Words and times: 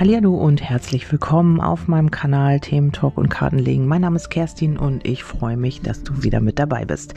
Hallo 0.00 0.32
und 0.36 0.62
herzlich 0.62 1.10
willkommen 1.10 1.60
auf 1.60 1.88
meinem 1.88 2.12
Kanal 2.12 2.60
Themen 2.60 2.92
Talk 2.92 3.18
und 3.18 3.30
Kartenlegen. 3.30 3.88
Mein 3.88 4.02
Name 4.02 4.14
ist 4.14 4.30
Kerstin 4.30 4.78
und 4.78 5.04
ich 5.04 5.24
freue 5.24 5.56
mich, 5.56 5.82
dass 5.82 6.04
du 6.04 6.22
wieder 6.22 6.40
mit 6.40 6.60
dabei 6.60 6.84
bist. 6.84 7.14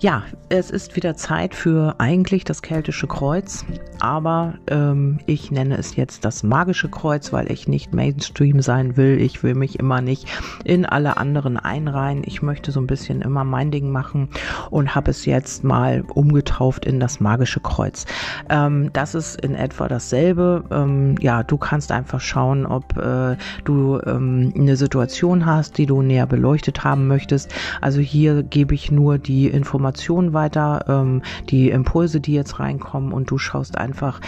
Ja, 0.00 0.24
es 0.48 0.72
ist 0.72 0.96
wieder 0.96 1.14
Zeit 1.14 1.54
für 1.54 1.94
eigentlich 1.98 2.42
das 2.42 2.62
keltische 2.62 3.06
Kreuz, 3.06 3.64
aber 4.00 4.54
ähm, 4.66 5.20
ich 5.26 5.52
nenne 5.52 5.76
es 5.76 5.94
jetzt 5.94 6.24
das 6.24 6.42
magische 6.42 6.88
Kreuz, 6.88 7.32
weil 7.32 7.48
ich 7.48 7.68
nicht 7.68 7.94
Mainstream 7.94 8.60
sein 8.60 8.96
will. 8.96 9.20
Ich 9.20 9.44
will 9.44 9.54
mich 9.54 9.78
immer 9.78 10.00
nicht 10.00 10.26
in 10.64 10.84
alle 10.84 11.18
anderen 11.18 11.56
einreihen. 11.56 12.24
Ich 12.26 12.42
möchte 12.42 12.72
so 12.72 12.80
ein 12.80 12.88
bisschen 12.88 13.22
immer 13.22 13.44
mein 13.44 13.70
Ding 13.70 13.92
machen 13.92 14.30
und 14.70 14.96
habe 14.96 15.12
es 15.12 15.26
jetzt 15.26 15.62
mal 15.62 16.02
umgetauft 16.12 16.86
in 16.86 16.98
das 16.98 17.20
magische 17.20 17.60
Kreuz. 17.60 18.04
Ähm, 18.50 18.90
das 18.92 19.14
ist 19.14 19.40
in 19.40 19.54
etwa 19.54 19.86
dasselbe. 19.86 20.64
Ähm, 20.72 21.14
ja, 21.20 21.44
du 21.44 21.56
kannst 21.56 21.92
einfach 21.92 22.15
einfach 22.16 22.26
schauen, 22.26 22.66
ob 22.66 22.96
äh, 22.96 23.36
du 23.64 24.00
ähm, 24.06 24.52
eine 24.56 24.76
Situation 24.76 25.44
hast, 25.44 25.78
die 25.78 25.86
du 25.86 26.02
näher 26.02 26.26
beleuchtet 26.26 26.84
haben 26.84 27.06
möchtest. 27.06 27.54
Also 27.80 28.00
hier 28.00 28.42
gebe 28.42 28.74
ich 28.74 28.90
nur 28.90 29.18
die 29.18 29.48
Informationen 29.48 30.32
weiter, 30.32 30.84
ähm, 30.88 31.22
die 31.50 31.70
Impulse, 31.70 32.20
die 32.20 32.32
jetzt 32.32 32.58
reinkommen 32.58 33.12
und 33.12 33.30
du 33.30 33.38
schaust 33.38 33.76
einfach, 33.76 34.20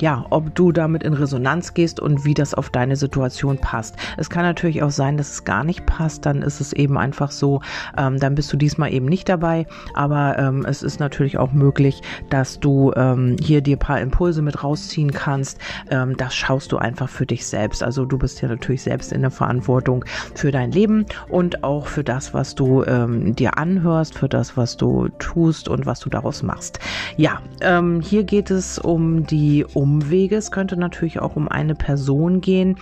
ja, 0.00 0.26
ob 0.30 0.54
du 0.54 0.72
damit 0.72 1.04
in 1.04 1.12
Resonanz 1.12 1.74
gehst 1.74 2.00
und 2.00 2.24
wie 2.24 2.34
das 2.34 2.54
auf 2.54 2.70
deine 2.70 2.96
Situation 2.96 3.58
passt. 3.58 3.96
Es 4.16 4.28
kann 4.28 4.42
natürlich 4.42 4.82
auch 4.82 4.90
sein, 4.90 5.16
dass 5.16 5.30
es 5.30 5.44
gar 5.44 5.62
nicht 5.64 5.86
passt, 5.86 6.26
dann 6.26 6.42
ist 6.42 6.60
es 6.60 6.72
eben 6.72 6.98
einfach 6.98 7.30
so, 7.30 7.60
ähm, 7.96 8.18
dann 8.18 8.34
bist 8.34 8.52
du 8.52 8.56
diesmal 8.56 8.92
eben 8.92 9.06
nicht 9.06 9.28
dabei, 9.28 9.66
aber 9.94 10.38
ähm, 10.38 10.64
es 10.66 10.82
ist 10.82 10.98
natürlich 11.00 11.38
auch 11.38 11.52
möglich, 11.52 12.02
dass 12.30 12.58
du 12.60 12.92
ähm, 12.96 13.36
hier 13.40 13.60
dir 13.60 13.76
ein 13.76 13.80
paar 13.80 14.00
Impulse 14.00 14.42
mit 14.42 14.64
rausziehen 14.64 15.12
kannst. 15.12 15.58
Ähm, 15.90 16.16
das 16.16 16.34
schaust 16.34 16.72
du 16.72 16.78
einfach 16.78 17.08
für 17.08 17.26
dich 17.26 17.35
dich 17.36 17.46
selbst. 17.46 17.82
Also 17.82 18.04
du 18.04 18.18
bist 18.18 18.40
ja 18.40 18.48
natürlich 18.48 18.82
selbst 18.82 19.12
in 19.12 19.20
der 19.20 19.30
Verantwortung 19.30 20.04
für 20.34 20.50
dein 20.50 20.72
Leben 20.72 21.06
und 21.28 21.64
auch 21.64 21.86
für 21.86 22.02
das, 22.02 22.32
was 22.32 22.54
du 22.54 22.82
ähm, 22.84 23.34
dir 23.36 23.58
anhörst, 23.58 24.14
für 24.14 24.28
das, 24.28 24.56
was 24.56 24.76
du 24.76 25.08
tust 25.18 25.68
und 25.68 25.86
was 25.86 26.00
du 26.00 26.08
daraus 26.08 26.42
machst. 26.42 26.78
Ja, 27.16 27.40
ähm, 27.60 28.00
hier 28.00 28.24
geht 28.24 28.50
es 28.50 28.78
um 28.78 29.26
die 29.26 29.64
Umwege. 29.74 30.36
Es 30.36 30.50
könnte 30.50 30.76
natürlich 30.76 31.20
auch 31.20 31.36
um 31.36 31.48
eine 31.48 31.74
Person 31.74 32.40
gehen. 32.40 32.76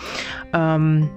Ähm, 0.53 1.11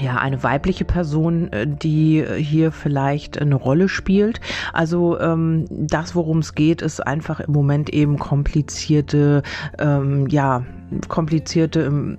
ja, 0.00 0.16
eine 0.16 0.42
weibliche 0.42 0.84
Person, 0.84 1.52
äh, 1.52 1.66
die 1.66 2.24
hier 2.36 2.72
vielleicht 2.72 3.40
eine 3.40 3.54
Rolle 3.54 3.88
spielt. 3.88 4.40
Also 4.72 5.18
ähm, 5.18 5.64
das, 5.70 6.14
worum 6.14 6.38
es 6.38 6.54
geht, 6.54 6.82
ist 6.82 7.04
einfach 7.04 7.40
im 7.40 7.52
Moment 7.52 7.90
eben 7.90 8.18
komplizierte, 8.18 9.42
ähm, 9.78 10.26
ja, 10.28 10.64
komplizierte 11.08 12.16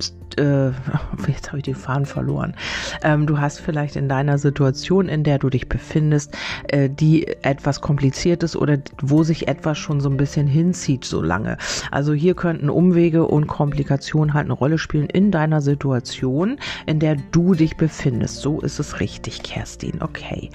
ähm, 0.00 0.25
äh, 0.36 0.66
jetzt 1.28 1.48
habe 1.48 1.58
ich 1.58 1.64
den 1.64 1.74
Faden 1.74 2.06
verloren. 2.06 2.54
Ähm, 3.02 3.26
du 3.26 3.38
hast 3.38 3.60
vielleicht 3.60 3.96
in 3.96 4.08
deiner 4.08 4.38
Situation, 4.38 5.08
in 5.08 5.24
der 5.24 5.38
du 5.38 5.50
dich 5.50 5.68
befindest, 5.68 6.36
äh, 6.68 6.88
die 6.88 7.26
etwas 7.42 7.80
kompliziert 7.80 8.42
ist 8.42 8.56
oder 8.56 8.78
wo 9.00 9.22
sich 9.22 9.48
etwas 9.48 9.78
schon 9.78 10.00
so 10.00 10.08
ein 10.08 10.16
bisschen 10.16 10.46
hinzieht 10.46 11.04
so 11.04 11.22
lange. 11.22 11.56
Also 11.90 12.12
hier 12.12 12.34
könnten 12.34 12.70
Umwege 12.70 13.26
und 13.26 13.46
Komplikationen 13.46 14.34
halt 14.34 14.44
eine 14.44 14.54
Rolle 14.54 14.78
spielen 14.78 15.06
in 15.06 15.30
deiner 15.30 15.60
Situation, 15.60 16.58
in 16.86 16.98
der 16.98 17.16
du 17.32 17.54
dich 17.54 17.76
befindest. 17.76 18.36
So 18.36 18.60
ist 18.60 18.78
es 18.78 19.00
richtig, 19.00 19.42
Kerstin. 19.42 20.02
Okay. 20.02 20.50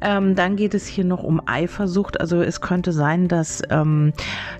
Ähm, 0.00 0.34
dann 0.34 0.56
geht 0.56 0.74
es 0.74 0.86
hier 0.86 1.04
noch 1.04 1.22
um 1.22 1.42
Eifersucht. 1.46 2.20
Also 2.20 2.40
es 2.40 2.60
könnte 2.60 2.92
sein, 2.92 3.28
dass 3.28 3.62
ähm, 3.70 4.12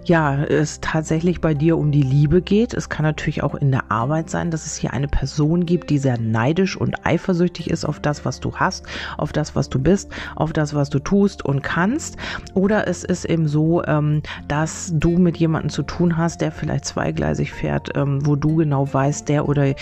ja 0.05 0.42
es 0.44 0.81
tatsächlich 0.81 1.41
bei 1.41 1.55
dir 1.55 1.78
um 1.78 1.92
die 1.92 2.03
Liebe 2.03 2.42
geht. 2.42 2.75
Es 2.75 2.88
kann 2.88 3.05
natürlich 3.05 3.42
auch 3.42 3.55
in 3.55 3.70
der 3.70 3.91
Arbeit 3.91 4.31
sein 4.31 4.50
dass 4.51 4.67
es 4.67 4.77
hier 4.77 4.93
eine 4.93 5.09
Person 5.09 5.67
gibt, 5.67 5.91
die 5.91 5.98
sehr 5.98 6.19
neidisch 6.19 6.77
und 6.77 7.06
eifersüchtig 7.06 7.70
ist 7.70 7.84
auf 7.84 8.01
das, 8.01 8.25
was 8.25 8.41
du 8.41 8.55
hast, 8.56 8.87
auf 9.16 9.33
das, 9.33 9.56
was 9.56 9.69
du 9.69 9.78
bist, 9.78 10.11
auf 10.37 10.53
das, 10.53 10.75
was 10.75 10.91
du 10.91 10.99
tust 10.99 11.44
und 11.44 11.62
kannst. 11.62 12.16
Oder 12.55 12.89
es 12.89 13.05
ist 13.05 13.25
eben 13.25 13.49
so, 13.49 13.84
ähm, 13.84 14.22
dass 14.49 14.93
du 14.94 15.19
mit 15.19 15.37
jemandem 15.37 15.71
zu 15.71 15.83
tun 15.83 16.16
hast, 16.16 16.41
der 16.41 16.53
vielleicht 16.53 16.84
zweigleisig 16.84 17.53
fährt, 17.53 17.91
ähm, 17.97 18.25
wo 18.27 18.37
du 18.37 18.56
genau 18.56 18.93
weißt, 18.93 19.28
der 19.28 19.49
oder 19.49 19.75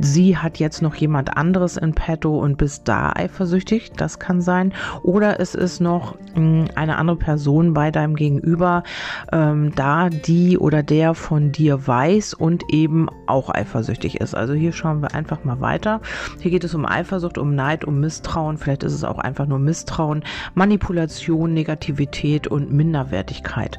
sie 0.00 0.36
hat 0.36 0.58
jetzt 0.58 0.82
noch 0.82 0.94
jemand 0.94 1.36
anderes 1.36 1.76
in 1.76 1.94
petto 1.94 2.38
und 2.38 2.58
bist 2.58 2.88
da 2.88 3.12
eifersüchtig. 3.14 3.92
Das 3.96 4.18
kann 4.18 4.40
sein. 4.40 4.72
Oder 5.02 5.40
es 5.40 5.54
ist 5.54 5.80
noch 5.80 6.16
mh, 6.34 6.36
hm, 6.36 6.64
eine 6.74 6.96
andere 6.96 7.16
Person 7.16 7.74
bei 7.74 7.90
deinem 7.90 8.16
Gegenüber 8.16 8.82
ähm, 9.32 9.72
da, 9.74 10.08
die 10.08 10.58
oder 10.58 10.82
der 10.82 11.14
von 11.14 11.52
dir 11.52 11.86
weiß 11.86 12.34
und 12.34 12.64
eben 12.72 13.08
auch 13.26 13.50
eifersüchtig 13.50 14.01
eifersüchtig 14.02 14.20
ist. 14.20 14.34
Also 14.34 14.54
hier 14.54 14.72
schauen 14.72 15.00
wir 15.02 15.14
einfach 15.14 15.44
mal 15.44 15.60
weiter. 15.60 16.00
Hier 16.40 16.50
geht 16.50 16.64
es 16.64 16.74
um 16.74 16.84
Eifersucht, 16.86 17.38
um 17.38 17.54
Neid, 17.54 17.84
um 17.84 18.00
Misstrauen. 18.00 18.58
Vielleicht 18.58 18.82
ist 18.82 18.94
es 18.94 19.04
auch 19.04 19.18
einfach 19.18 19.46
nur 19.46 19.58
Misstrauen, 19.58 20.24
Manipulation, 20.54 21.52
Negativität 21.54 22.46
und 22.48 22.72
Minderwertigkeit. 22.72 23.78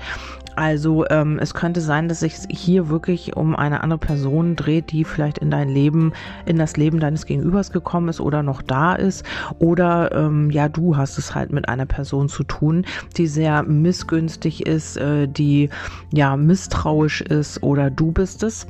Also 0.55 1.03
ähm, 1.09 1.39
es 1.39 1.55
könnte 1.55 1.81
sein, 1.81 2.07
dass 2.07 2.19
sich 2.19 2.35
hier 2.47 2.87
wirklich 2.89 3.35
um 3.35 3.55
eine 3.55 3.81
andere 3.81 3.97
Person 3.97 4.55
dreht, 4.55 4.91
die 4.91 5.03
vielleicht 5.03 5.39
in 5.39 5.49
dein 5.49 5.67
Leben, 5.67 6.13
in 6.45 6.57
das 6.57 6.77
Leben 6.77 6.99
deines 6.99 7.25
Gegenübers 7.25 7.71
gekommen 7.71 8.09
ist 8.09 8.21
oder 8.21 8.43
noch 8.43 8.61
da 8.61 8.93
ist. 8.93 9.25
Oder 9.57 10.11
ähm, 10.13 10.51
ja, 10.51 10.69
du 10.69 10.95
hast 10.95 11.17
es 11.17 11.33
halt 11.33 11.51
mit 11.51 11.67
einer 11.67 11.87
Person 11.87 12.29
zu 12.29 12.43
tun, 12.43 12.85
die 13.17 13.25
sehr 13.25 13.63
missgünstig 13.63 14.67
ist, 14.67 14.97
äh, 14.97 15.27
die 15.27 15.69
ja 16.11 16.37
misstrauisch 16.37 17.21
ist 17.21 17.63
oder 17.63 17.89
du 17.89 18.11
bist 18.11 18.43
es 18.43 18.67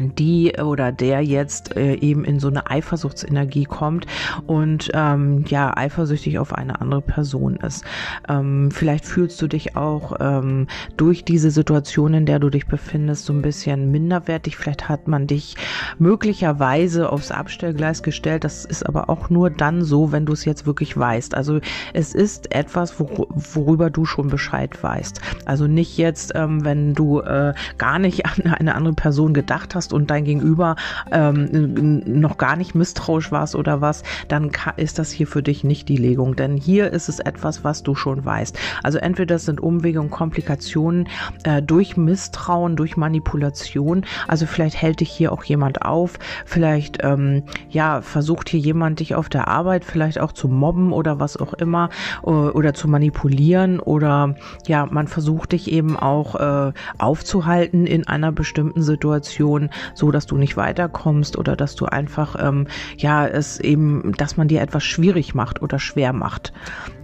die 0.00 0.54
oder 0.62 0.92
der 0.92 1.22
jetzt 1.22 1.76
äh, 1.76 1.94
eben 1.94 2.24
in 2.24 2.40
so 2.40 2.48
eine 2.48 2.70
Eifersuchtsenergie 2.70 3.64
kommt 3.64 4.06
und 4.46 4.90
ähm, 4.94 5.44
ja 5.48 5.76
eifersüchtig 5.76 6.38
auf 6.38 6.54
eine 6.54 6.80
andere 6.80 7.02
Person 7.02 7.56
ist. 7.56 7.84
Ähm, 8.28 8.70
vielleicht 8.70 9.06
fühlst 9.06 9.40
du 9.40 9.46
dich 9.46 9.76
auch 9.76 10.16
ähm, 10.20 10.66
durch 10.96 11.24
diese 11.24 11.50
Situation, 11.50 12.14
in 12.14 12.26
der 12.26 12.38
du 12.38 12.50
dich 12.50 12.66
befindest, 12.66 13.26
so 13.26 13.32
ein 13.32 13.42
bisschen 13.42 13.90
minderwertig. 13.90 14.56
Vielleicht 14.56 14.88
hat 14.88 15.08
man 15.08 15.26
dich 15.26 15.56
möglicherweise 15.98 17.10
aufs 17.10 17.30
Abstellgleis 17.30 18.02
gestellt. 18.02 18.44
Das 18.44 18.64
ist 18.64 18.84
aber 18.84 19.08
auch 19.08 19.30
nur 19.30 19.50
dann 19.50 19.82
so, 19.82 20.12
wenn 20.12 20.26
du 20.26 20.32
es 20.32 20.44
jetzt 20.44 20.66
wirklich 20.66 20.96
weißt. 20.96 21.34
Also 21.34 21.60
es 21.92 22.14
ist 22.14 22.54
etwas, 22.54 23.00
wor 23.00 23.26
worüber 23.28 23.90
du 23.90 24.04
schon 24.04 24.28
Bescheid 24.28 24.82
weißt. 24.82 25.20
Also 25.44 25.66
nicht 25.66 25.96
jetzt, 25.96 26.32
ähm, 26.34 26.64
wenn 26.64 26.94
du 26.94 27.20
äh, 27.20 27.54
gar 27.78 27.98
nicht 27.98 28.26
an 28.26 28.52
eine 28.52 28.74
andere 28.74 28.94
Person 28.94 29.32
gedacht 29.32 29.74
hast 29.74 29.85
hast 29.86 29.92
und 29.92 30.10
dein 30.10 30.24
Gegenüber 30.24 30.76
ähm, 31.12 32.02
noch 32.06 32.38
gar 32.38 32.56
nicht 32.56 32.74
misstrauisch 32.74 33.30
warst 33.30 33.54
oder 33.54 33.80
was, 33.80 34.02
dann 34.28 34.50
ist 34.76 34.98
das 34.98 35.10
hier 35.10 35.26
für 35.26 35.42
dich 35.42 35.64
nicht 35.64 35.88
die 35.88 35.96
Legung. 35.96 36.36
Denn 36.36 36.56
hier 36.56 36.92
ist 36.92 37.08
es 37.08 37.20
etwas, 37.20 37.64
was 37.64 37.82
du 37.82 37.94
schon 37.94 38.24
weißt. 38.24 38.58
Also 38.82 38.98
entweder 38.98 39.38
sind 39.38 39.60
Umwege 39.60 40.00
und 40.00 40.10
Komplikationen 40.10 41.08
äh, 41.44 41.62
durch 41.62 41.96
Misstrauen, 41.96 42.76
durch 42.76 42.96
Manipulation. 42.96 44.04
Also 44.26 44.46
vielleicht 44.46 44.76
hält 44.76 45.00
dich 45.00 45.10
hier 45.10 45.32
auch 45.32 45.44
jemand 45.44 45.82
auf. 45.82 46.18
Vielleicht 46.44 46.98
ähm, 47.02 47.44
ja 47.70 48.00
versucht 48.00 48.48
hier 48.48 48.60
jemand 48.60 49.00
dich 49.00 49.14
auf 49.14 49.28
der 49.28 49.48
Arbeit 49.48 49.84
vielleicht 49.84 50.20
auch 50.20 50.32
zu 50.32 50.48
mobben 50.48 50.92
oder 50.92 51.20
was 51.20 51.36
auch 51.36 51.54
immer 51.54 51.90
oder, 52.22 52.54
oder 52.56 52.74
zu 52.74 52.88
manipulieren 52.88 53.78
oder 53.78 54.34
ja 54.66 54.86
man 54.86 55.06
versucht 55.06 55.52
dich 55.52 55.70
eben 55.70 55.96
auch 55.96 56.34
äh, 56.34 56.72
aufzuhalten 56.98 57.86
in 57.86 58.06
einer 58.06 58.32
bestimmten 58.32 58.82
Situation 58.82 59.70
so 59.94 60.10
dass 60.10 60.26
du 60.26 60.36
nicht 60.36 60.56
weiterkommst 60.56 61.36
oder 61.38 61.56
dass 61.56 61.74
du 61.74 61.86
einfach, 61.86 62.36
ähm, 62.38 62.66
ja, 62.96 63.26
es 63.26 63.60
eben, 63.60 64.12
dass 64.16 64.36
man 64.36 64.48
dir 64.48 64.60
etwas 64.60 64.84
schwierig 64.84 65.34
macht 65.34 65.62
oder 65.62 65.78
schwer 65.78 66.12
macht. 66.12 66.52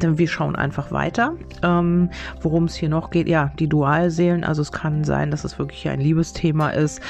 Denn 0.00 0.19
wir 0.19 0.28
schauen 0.28 0.56
einfach 0.56 0.93
weiter, 0.93 1.34
ähm, 1.62 2.10
worum 2.41 2.65
es 2.65 2.75
hier 2.75 2.88
noch 2.88 3.10
geht. 3.10 3.28
Ja, 3.28 3.53
die 3.59 3.69
Dualseelen, 3.69 4.44
also 4.44 4.62
es 4.62 4.72
kann 4.72 5.05
sein, 5.05 5.31
dass 5.31 5.45
es 5.45 5.59
wirklich 5.59 5.89
ein 5.89 6.01
Liebesthema 6.01 6.71
ist. 6.71 7.01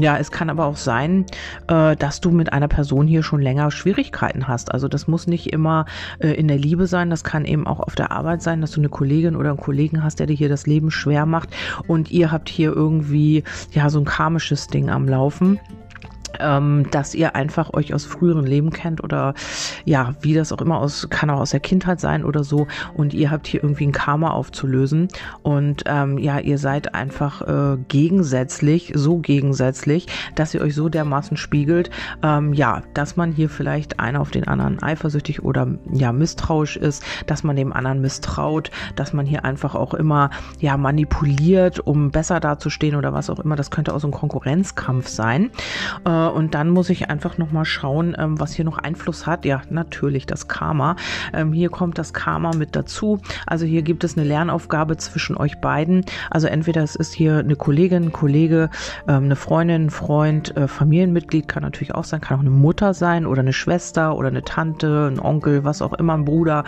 Ja, 0.00 0.16
es 0.16 0.30
kann 0.30 0.48
aber 0.48 0.64
auch 0.64 0.78
sein, 0.78 1.26
äh, 1.66 1.94
dass 1.94 2.22
du 2.22 2.30
mit 2.30 2.54
einer 2.54 2.68
Person 2.68 3.06
hier 3.06 3.22
schon 3.22 3.42
länger 3.42 3.70
Schwierigkeiten 3.70 4.48
hast. 4.48 4.72
Also 4.72 4.88
das 4.88 5.06
muss 5.06 5.26
nicht 5.26 5.52
immer 5.52 5.84
äh, 6.20 6.28
in 6.28 6.48
der 6.48 6.56
Liebe 6.56 6.86
sein, 6.86 7.10
das 7.10 7.22
kann 7.22 7.44
eben 7.44 7.66
auch 7.66 7.80
auf 7.80 7.96
der 7.96 8.10
Arbeit 8.10 8.40
sein, 8.40 8.62
dass 8.62 8.70
du 8.70 8.80
eine 8.80 8.88
Kollegin 8.88 9.36
oder 9.36 9.50
einen 9.50 9.58
Kollegen 9.58 10.02
hast, 10.02 10.18
der 10.18 10.26
dir 10.26 10.36
hier 10.36 10.48
das 10.48 10.66
Leben 10.66 10.90
schwer 10.90 11.26
macht 11.26 11.50
und 11.86 12.10
ihr 12.10 12.32
habt 12.32 12.48
hier 12.48 12.72
irgendwie 12.74 13.44
ja 13.72 13.90
so 13.90 13.98
ein 13.98 14.06
karmisches 14.06 14.68
Ding 14.68 14.88
am 14.88 15.06
Laufen 15.06 15.60
ähm, 16.38 16.86
dass 16.90 17.14
ihr 17.14 17.34
einfach 17.34 17.72
euch 17.74 17.94
aus 17.94 18.04
früheren 18.04 18.46
Leben 18.46 18.70
kennt 18.70 19.02
oder 19.02 19.34
ja, 19.84 20.14
wie 20.20 20.34
das 20.34 20.52
auch 20.52 20.60
immer 20.60 20.78
aus, 20.78 21.08
kann 21.10 21.30
auch 21.30 21.40
aus 21.40 21.50
der 21.50 21.60
Kindheit 21.60 22.00
sein 22.00 22.24
oder 22.24 22.44
so. 22.44 22.66
Und 22.94 23.14
ihr 23.14 23.30
habt 23.30 23.46
hier 23.46 23.62
irgendwie 23.62 23.86
ein 23.86 23.92
Karma 23.92 24.30
aufzulösen. 24.30 25.08
Und 25.42 25.84
ähm, 25.86 26.18
ja, 26.18 26.38
ihr 26.38 26.58
seid 26.58 26.94
einfach 26.94 27.42
äh, 27.42 27.78
gegensätzlich, 27.88 28.92
so 28.94 29.18
gegensätzlich, 29.18 30.06
dass 30.34 30.54
ihr 30.54 30.60
euch 30.60 30.74
so 30.74 30.88
dermaßen 30.88 31.36
spiegelt, 31.36 31.90
ähm, 32.22 32.52
ja, 32.52 32.82
dass 32.94 33.16
man 33.16 33.32
hier 33.32 33.48
vielleicht 33.48 34.00
einer 34.00 34.20
auf 34.20 34.30
den 34.30 34.46
anderen 34.46 34.82
eifersüchtig 34.82 35.42
oder 35.42 35.66
ja, 35.92 36.12
misstrauisch 36.12 36.76
ist, 36.76 37.04
dass 37.26 37.42
man 37.42 37.56
dem 37.56 37.72
anderen 37.72 38.00
misstraut, 38.00 38.70
dass 38.96 39.12
man 39.12 39.26
hier 39.26 39.44
einfach 39.44 39.74
auch 39.74 39.94
immer 39.94 40.30
ja, 40.58 40.76
manipuliert, 40.76 41.80
um 41.80 42.10
besser 42.10 42.40
dazustehen 42.40 42.96
oder 42.96 43.12
was 43.12 43.30
auch 43.30 43.40
immer, 43.40 43.56
das 43.56 43.70
könnte 43.70 43.94
auch 43.94 44.00
so 44.00 44.08
ein 44.08 44.12
Konkurrenzkampf 44.12 45.08
sein. 45.08 45.50
Äh, 46.04 46.10
und 46.28 46.54
dann 46.54 46.70
muss 46.70 46.90
ich 46.90 47.10
einfach 47.10 47.38
nochmal 47.38 47.64
schauen, 47.64 48.16
ähm, 48.18 48.38
was 48.38 48.52
hier 48.52 48.64
noch 48.64 48.78
Einfluss 48.78 49.26
hat. 49.26 49.44
Ja, 49.44 49.62
natürlich 49.70 50.26
das 50.26 50.48
Karma. 50.48 50.96
Ähm, 51.32 51.52
hier 51.52 51.70
kommt 51.70 51.98
das 51.98 52.12
Karma 52.12 52.52
mit 52.56 52.76
dazu. 52.76 53.20
Also 53.46 53.66
hier 53.66 53.82
gibt 53.82 54.04
es 54.04 54.16
eine 54.16 54.26
Lernaufgabe 54.26 54.96
zwischen 54.96 55.36
euch 55.36 55.60
beiden. 55.60 56.04
Also 56.30 56.46
entweder 56.46 56.82
es 56.82 56.96
ist 56.96 57.12
hier 57.12 57.38
eine 57.38 57.56
Kollegin, 57.56 58.04
ein 58.04 58.12
Kollege, 58.12 58.70
ähm, 59.08 59.24
eine 59.24 59.36
Freundin, 59.36 59.86
ein 59.86 59.90
Freund, 59.90 60.56
äh, 60.56 60.68
Familienmitglied 60.68 61.48
kann 61.48 61.62
natürlich 61.62 61.94
auch 61.94 62.04
sein, 62.04 62.20
kann 62.20 62.38
auch 62.38 62.42
eine 62.42 62.50
Mutter 62.50 62.94
sein 62.94 63.26
oder 63.26 63.40
eine 63.40 63.52
Schwester 63.52 64.16
oder 64.16 64.28
eine 64.28 64.42
Tante, 64.42 65.10
ein 65.10 65.20
Onkel, 65.20 65.64
was 65.64 65.82
auch 65.82 65.92
immer, 65.94 66.14
ein 66.14 66.24
Bruder. 66.24 66.64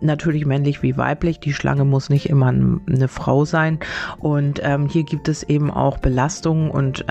Natürlich 0.00 0.46
männlich 0.46 0.82
wie 0.82 0.96
weiblich. 0.96 1.40
Die 1.40 1.52
Schlange 1.52 1.84
muss 1.84 2.08
nicht 2.10 2.28
immer 2.28 2.48
eine 2.48 3.08
Frau 3.08 3.44
sein. 3.44 3.78
Und 4.18 4.60
hier 4.88 5.04
gibt 5.04 5.28
es 5.28 5.42
eben 5.42 5.70
auch 5.70 5.98
Belastungen 5.98 6.70
und 6.70 7.04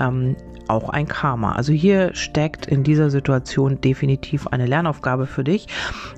auch 0.70 0.88
ein 0.88 1.06
Karma. 1.08 1.49
Also 1.56 1.72
hier 1.72 2.14
steckt 2.14 2.66
in 2.66 2.82
dieser 2.82 3.10
Situation 3.10 3.80
definitiv 3.80 4.46
eine 4.46 4.66
Lernaufgabe 4.66 5.26
für 5.26 5.44
dich. 5.44 5.66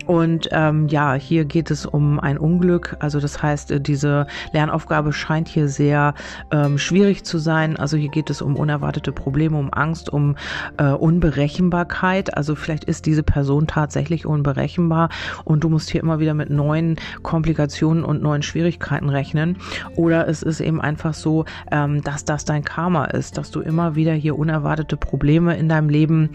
Und 0.07 0.49
ähm, 0.53 0.89
ja, 0.89 1.15
hier 1.15 1.45
geht 1.45 1.71
es 1.71 1.87
um 1.87 2.21
ein 2.21 2.39
Unglück. 2.39 2.97
Also 3.01 3.21
das 3.21 3.43
heißt, 3.43 3.71
äh, 3.71 3.81
diese 3.81 4.27
Lernaufgabe 4.53 5.13
scheint 5.13 5.49
hier 5.49 5.69
sehr 5.69 6.15
ähm, 6.51 6.79
schwierig 6.79 7.25
zu 7.25 7.39
sein. 7.39 7.77
Also 7.77 7.97
hier 7.97 8.11
geht 8.11 8.31
es 8.31 8.43
um 8.43 8.57
unerwartete 8.57 9.13
Probleme, 9.13 9.59
um 9.59 9.73
Angst, 9.73 10.11
um 10.13 10.37
äh, 10.77 10.91
Unberechenbarkeit. 10.91 12.37
Also 12.37 12.55
vielleicht 12.55 12.85
ist 12.85 13.07
diese 13.07 13.23
Person 13.23 13.67
tatsächlich 13.67 14.27
unberechenbar 14.27 15.09
und 15.45 15.65
du 15.65 15.69
musst 15.69 15.91
hier 15.91 16.03
immer 16.03 16.19
wieder 16.19 16.35
mit 16.35 16.51
neuen 16.51 16.97
Komplikationen 17.23 18.05
und 18.05 18.23
neuen 18.23 18.43
Schwierigkeiten 18.43 19.09
rechnen. 19.09 19.57
Oder 19.97 20.29
es 20.29 20.43
ist 20.43 20.61
eben 20.61 20.81
einfach 20.81 21.15
so, 21.15 21.45
ähm, 21.71 22.03
dass 22.03 22.25
das 22.25 22.45
dein 22.45 22.65
Karma 22.65 23.07
ist, 23.07 23.39
dass 23.39 23.51
du 23.51 23.61
immer 23.61 23.95
wieder 23.95 24.13
hier 24.13 24.39
unerwartete 24.39 24.97
Probleme 24.97 25.22
in 25.23 25.69
deinem 25.69 25.89
Leben 25.89 26.31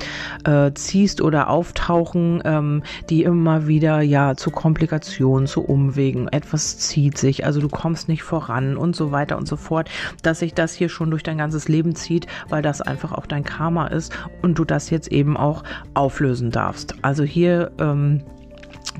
äh, 0.45 0.71
ziehst 0.73 1.21
oder 1.21 1.49
auftauchen, 1.49 2.41
ähm, 2.45 2.83
die 3.09 3.23
immer 3.23 3.67
wieder 3.67 4.01
ja 4.01 4.35
zu 4.35 4.51
Komplikationen, 4.51 5.47
zu 5.47 5.61
Umwegen, 5.61 6.27
etwas 6.27 6.77
zieht 6.77 7.17
sich, 7.17 7.45
also 7.45 7.59
du 7.61 7.69
kommst 7.69 8.07
nicht 8.07 8.23
voran 8.23 8.77
und 8.77 8.95
so 8.95 9.11
weiter 9.11 9.37
und 9.37 9.47
so 9.47 9.55
fort, 9.55 9.89
dass 10.23 10.39
sich 10.39 10.53
das 10.53 10.73
hier 10.73 10.89
schon 10.89 11.11
durch 11.11 11.23
dein 11.23 11.37
ganzes 11.37 11.67
Leben 11.67 11.95
zieht, 11.95 12.27
weil 12.49 12.61
das 12.61 12.81
einfach 12.81 13.11
auch 13.11 13.25
dein 13.25 13.43
Karma 13.43 13.87
ist 13.87 14.17
und 14.41 14.57
du 14.57 14.65
das 14.65 14.89
jetzt 14.89 15.11
eben 15.11 15.37
auch 15.37 15.63
auflösen 15.93 16.51
darfst. 16.51 16.95
Also 17.01 17.23
hier 17.23 17.71
ähm, 17.79 18.23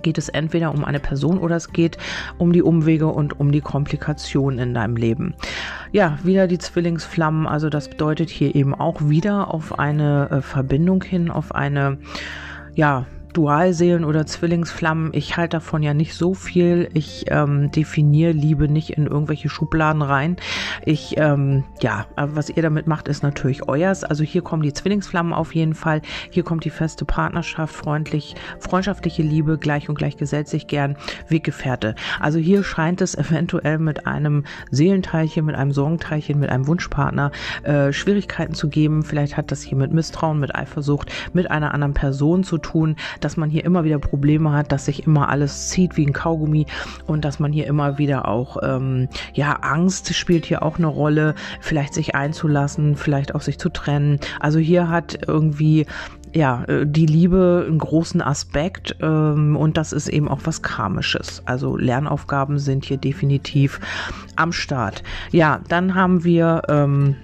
geht 0.02 0.18
es 0.18 0.30
entweder 0.30 0.74
um 0.74 0.84
eine 0.84 1.00
Person 1.00 1.38
oder 1.38 1.56
es 1.56 1.72
geht 1.72 1.98
um 2.38 2.54
die 2.54 2.62
Umwege 2.62 3.08
und 3.08 3.40
um 3.40 3.52
die 3.52 3.62
Komplikationen 3.62 4.60
in 4.60 4.74
deinem 4.74 4.96
Leben. 4.96 5.36
Ja, 5.92 6.20
wieder 6.24 6.48
die 6.48 6.60
Zwillingsflammen, 6.60 7.48
also 7.48 7.70
das 7.70 7.90
bedeutet 7.90 8.30
hier 8.30 8.56
eben 8.56 8.76
auch 8.76 9.02
wieder 9.02 9.54
auf 9.54 9.80
eine 9.80 10.30
äh, 10.30 10.42
Verbindung 10.42 11.04
hin, 11.04 11.30
auf 11.30 11.54
eine 11.54 11.98
ja, 12.76 13.08
Dualseelen 13.34 14.04
oder 14.04 14.26
Zwillingsflammen, 14.26 15.12
ich 15.14 15.38
halte 15.38 15.58
davon 15.58 15.84
ja 15.84 15.94
nicht 15.94 16.14
so 16.14 16.34
viel. 16.34 16.90
Ich 16.94 17.26
ähm, 17.30 17.72
definiere 17.72 18.32
Liebe 18.32 18.68
nicht 18.68 18.92
in 18.92 19.06
irgendwelche 19.06 19.50
Schubladen 19.50 20.02
rein. 20.02 20.38
Ich, 20.86 21.16
ähm, 21.18 21.64
ja, 21.82 22.06
was 22.16 22.50
ihr 22.50 22.64
damit 22.64 22.88
macht, 22.88 23.08
ist 23.08 23.24
natürlich 23.24 23.68
euers. 23.68 24.04
Also 24.04 24.24
hier 24.24 24.42
kommen 24.42 24.64
die 24.64 24.74
Zwillingsflammen 24.74 25.34
auf 25.34 25.54
jeden 25.54 25.76
Fall. 25.76 26.02
Hier 26.30 26.44
kommt 26.44 26.66
die 26.66 26.70
feste 26.70 27.06
Partnerschaft, 27.06 27.76
freundlich, 27.76 28.36
freundschaftliche 28.60 29.22
Liebe, 29.22 29.58
gleich 29.58 29.90
und 29.90 29.96
gleich 29.96 30.18
gesellt 30.18 30.48
sich 30.48 30.68
gern, 30.68 30.98
Weggefährte. 31.28 31.96
Also 32.20 32.40
hier 32.40 32.64
scheint 32.64 33.02
es 33.02 33.16
eventuell 33.18 33.78
mit 33.78 34.08
einem 34.08 34.46
Seelenteilchen, 34.72 35.46
mit 35.46 35.56
einem 35.56 35.72
Sorgenteilchen, 35.72 36.40
mit 36.40 36.50
einem 36.50 36.68
Wunschpartner 36.68 37.32
äh, 37.64 37.92
Schwierigkeiten 37.94 38.54
zu 38.54 38.70
geben. 38.70 39.04
Vielleicht 39.04 39.38
hat 39.38 39.52
das 39.52 39.62
hier 39.62 39.78
mit 39.78 39.94
Misstrauen, 39.94 40.40
mit 40.40 40.56
Eifersucht, 40.56 41.12
mit 41.34 41.52
einer 41.52 41.74
anderen 41.74 41.94
Person 41.94 42.44
zu 42.44 42.58
tun 42.58 42.96
dass 43.24 43.38
man 43.38 43.50
hier 43.50 43.66
immer 43.66 43.84
wieder 43.84 44.00
Probleme 44.00 44.52
hat, 44.52 44.72
dass 44.72 44.86
sich 44.86 45.06
immer 45.06 45.30
alles 45.30 45.70
zieht 45.70 45.98
wie 45.98 46.06
ein 46.06 46.14
Kaugummi 46.14 46.66
und 47.06 47.26
dass 47.26 47.40
man 47.40 47.52
hier 47.52 47.68
immer 47.68 47.98
wieder 47.98 48.28
auch, 48.28 48.58
ähm, 48.64 49.10
ja, 49.34 49.54
Angst 49.62 50.14
spielt 50.14 50.46
hier 50.46 50.64
auch 50.64 50.78
eine 50.78 50.88
Rolle, 50.88 51.36
vielleicht 51.60 51.94
sich 51.94 52.16
einzulassen, 52.16 52.96
vielleicht 52.96 53.36
auch 53.36 53.42
sich 53.42 53.60
zu 53.60 53.70
trennen. 53.70 54.20
Also 54.40 54.60
hier 54.60 54.90
hat 54.90 55.20
irgendwie 55.28 55.86
ja, 56.34 56.64
äh, 56.66 56.86
die 56.86 57.06
Liebe 57.06 57.66
einen 57.68 57.80
großen 57.80 58.22
Aspekt 58.22 58.96
ähm, 59.02 59.56
und 59.56 59.78
das 59.78 59.94
ist 59.94 60.08
eben 60.08 60.28
auch 60.28 60.42
was 60.44 60.62
Karmisches. 60.62 61.42
Also 61.46 61.78
Lernaufgaben 61.78 62.60
sind 62.60 62.86
hier 62.86 62.98
definitiv 62.98 63.80
am 64.36 64.52
Start. 64.52 65.04
Ja, 65.32 65.62
dann 65.68 65.96
haben 65.96 66.24
wir 66.24 66.64
ähm, 66.70 67.16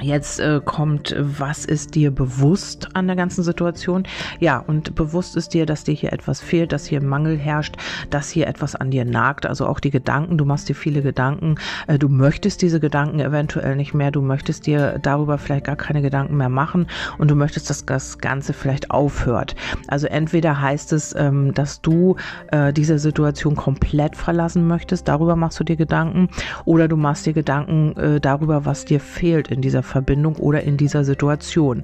Jetzt 0.00 0.38
äh, 0.38 0.60
kommt, 0.64 1.16
was 1.18 1.64
ist 1.64 1.96
dir 1.96 2.12
bewusst 2.12 2.88
an 2.94 3.08
der 3.08 3.16
ganzen 3.16 3.42
Situation? 3.42 4.04
Ja, 4.38 4.58
und 4.60 4.94
bewusst 4.94 5.34
ist 5.34 5.54
dir, 5.54 5.66
dass 5.66 5.82
dir 5.82 5.94
hier 5.94 6.12
etwas 6.12 6.40
fehlt, 6.40 6.70
dass 6.70 6.86
hier 6.86 7.02
Mangel 7.02 7.36
herrscht, 7.36 7.76
dass 8.10 8.30
hier 8.30 8.46
etwas 8.46 8.76
an 8.76 8.92
dir 8.92 9.04
nagt. 9.04 9.44
Also 9.44 9.66
auch 9.66 9.80
die 9.80 9.90
Gedanken, 9.90 10.38
du 10.38 10.44
machst 10.44 10.68
dir 10.68 10.76
viele 10.76 11.02
Gedanken, 11.02 11.56
äh, 11.88 11.98
du 11.98 12.08
möchtest 12.08 12.62
diese 12.62 12.78
Gedanken 12.78 13.18
eventuell 13.18 13.74
nicht 13.74 13.92
mehr, 13.92 14.12
du 14.12 14.22
möchtest 14.22 14.66
dir 14.66 15.00
darüber 15.02 15.36
vielleicht 15.36 15.64
gar 15.64 15.74
keine 15.74 16.00
Gedanken 16.00 16.36
mehr 16.36 16.48
machen 16.48 16.86
und 17.18 17.28
du 17.28 17.34
möchtest, 17.34 17.68
dass 17.68 17.84
das 17.84 18.18
Ganze 18.18 18.52
vielleicht 18.52 18.92
aufhört. 18.92 19.56
Also 19.88 20.06
entweder 20.06 20.60
heißt 20.60 20.92
es, 20.92 21.12
ähm, 21.16 21.54
dass 21.54 21.80
du 21.80 22.14
äh, 22.52 22.72
diese 22.72 23.00
Situation 23.00 23.56
komplett 23.56 24.14
verlassen 24.14 24.68
möchtest, 24.68 25.08
darüber 25.08 25.34
machst 25.34 25.58
du 25.58 25.64
dir 25.64 25.76
Gedanken, 25.76 26.28
oder 26.64 26.86
du 26.86 26.96
machst 26.96 27.26
dir 27.26 27.32
Gedanken 27.32 27.96
äh, 27.96 28.20
darüber, 28.20 28.64
was 28.64 28.84
dir 28.84 29.00
fehlt 29.00 29.48
in 29.48 29.60
dieser 29.60 29.82
Verbindung 29.88 30.36
oder 30.36 30.62
in 30.62 30.76
dieser 30.76 31.04
Situation. 31.04 31.82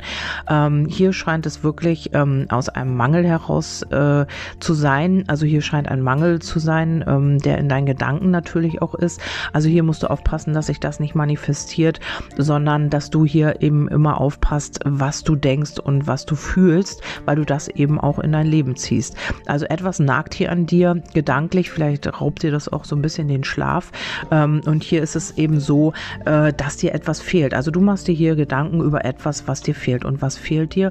Ähm, 0.48 0.86
hier 0.88 1.12
scheint 1.12 1.46
es 1.46 1.64
wirklich 1.64 2.10
ähm, 2.12 2.46
aus 2.50 2.68
einem 2.68 2.96
Mangel 2.96 3.26
heraus 3.26 3.82
äh, 3.82 4.26
zu 4.60 4.74
sein. 4.74 5.24
Also 5.26 5.46
hier 5.46 5.62
scheint 5.62 5.88
ein 5.88 6.02
Mangel 6.02 6.40
zu 6.40 6.58
sein, 6.58 7.04
ähm, 7.06 7.38
der 7.38 7.58
in 7.58 7.68
deinen 7.68 7.86
Gedanken 7.86 8.30
natürlich 8.30 8.82
auch 8.82 8.94
ist. 8.94 9.20
Also 9.52 9.68
hier 9.68 9.82
musst 9.82 10.02
du 10.02 10.10
aufpassen, 10.10 10.54
dass 10.54 10.66
sich 10.66 10.80
das 10.80 11.00
nicht 11.00 11.14
manifestiert, 11.14 12.00
sondern 12.36 12.90
dass 12.90 13.10
du 13.10 13.24
hier 13.24 13.62
eben 13.62 13.88
immer 13.88 14.20
aufpasst, 14.20 14.80
was 14.84 15.24
du 15.24 15.36
denkst 15.36 15.78
und 15.78 16.06
was 16.06 16.26
du 16.26 16.36
fühlst, 16.36 17.02
weil 17.24 17.36
du 17.36 17.44
das 17.44 17.68
eben 17.68 17.98
auch 17.98 18.18
in 18.18 18.32
dein 18.32 18.46
Leben 18.46 18.76
ziehst. 18.76 19.16
Also 19.46 19.66
etwas 19.66 19.98
nagt 19.98 20.34
hier 20.34 20.52
an 20.52 20.66
dir, 20.66 21.02
gedanklich, 21.14 21.70
vielleicht 21.70 22.20
raubt 22.20 22.42
dir 22.42 22.50
das 22.50 22.68
auch 22.68 22.84
so 22.84 22.94
ein 22.94 23.02
bisschen 23.02 23.28
den 23.28 23.44
Schlaf. 23.44 23.90
Ähm, 24.30 24.60
und 24.66 24.82
hier 24.82 25.02
ist 25.02 25.16
es 25.16 25.38
eben 25.38 25.60
so, 25.60 25.92
äh, 26.24 26.52
dass 26.52 26.76
dir 26.76 26.94
etwas 26.94 27.20
fehlt. 27.20 27.54
Also 27.54 27.70
du 27.70 27.80
machst 27.80 27.93
machst 27.94 28.08
dir 28.08 28.12
hier 28.12 28.34
Gedanken 28.34 28.80
über 28.80 29.04
etwas, 29.04 29.46
was 29.46 29.60
dir 29.60 29.72
fehlt. 29.72 30.04
Und 30.04 30.20
was 30.20 30.36
fehlt 30.36 30.74
dir? 30.74 30.90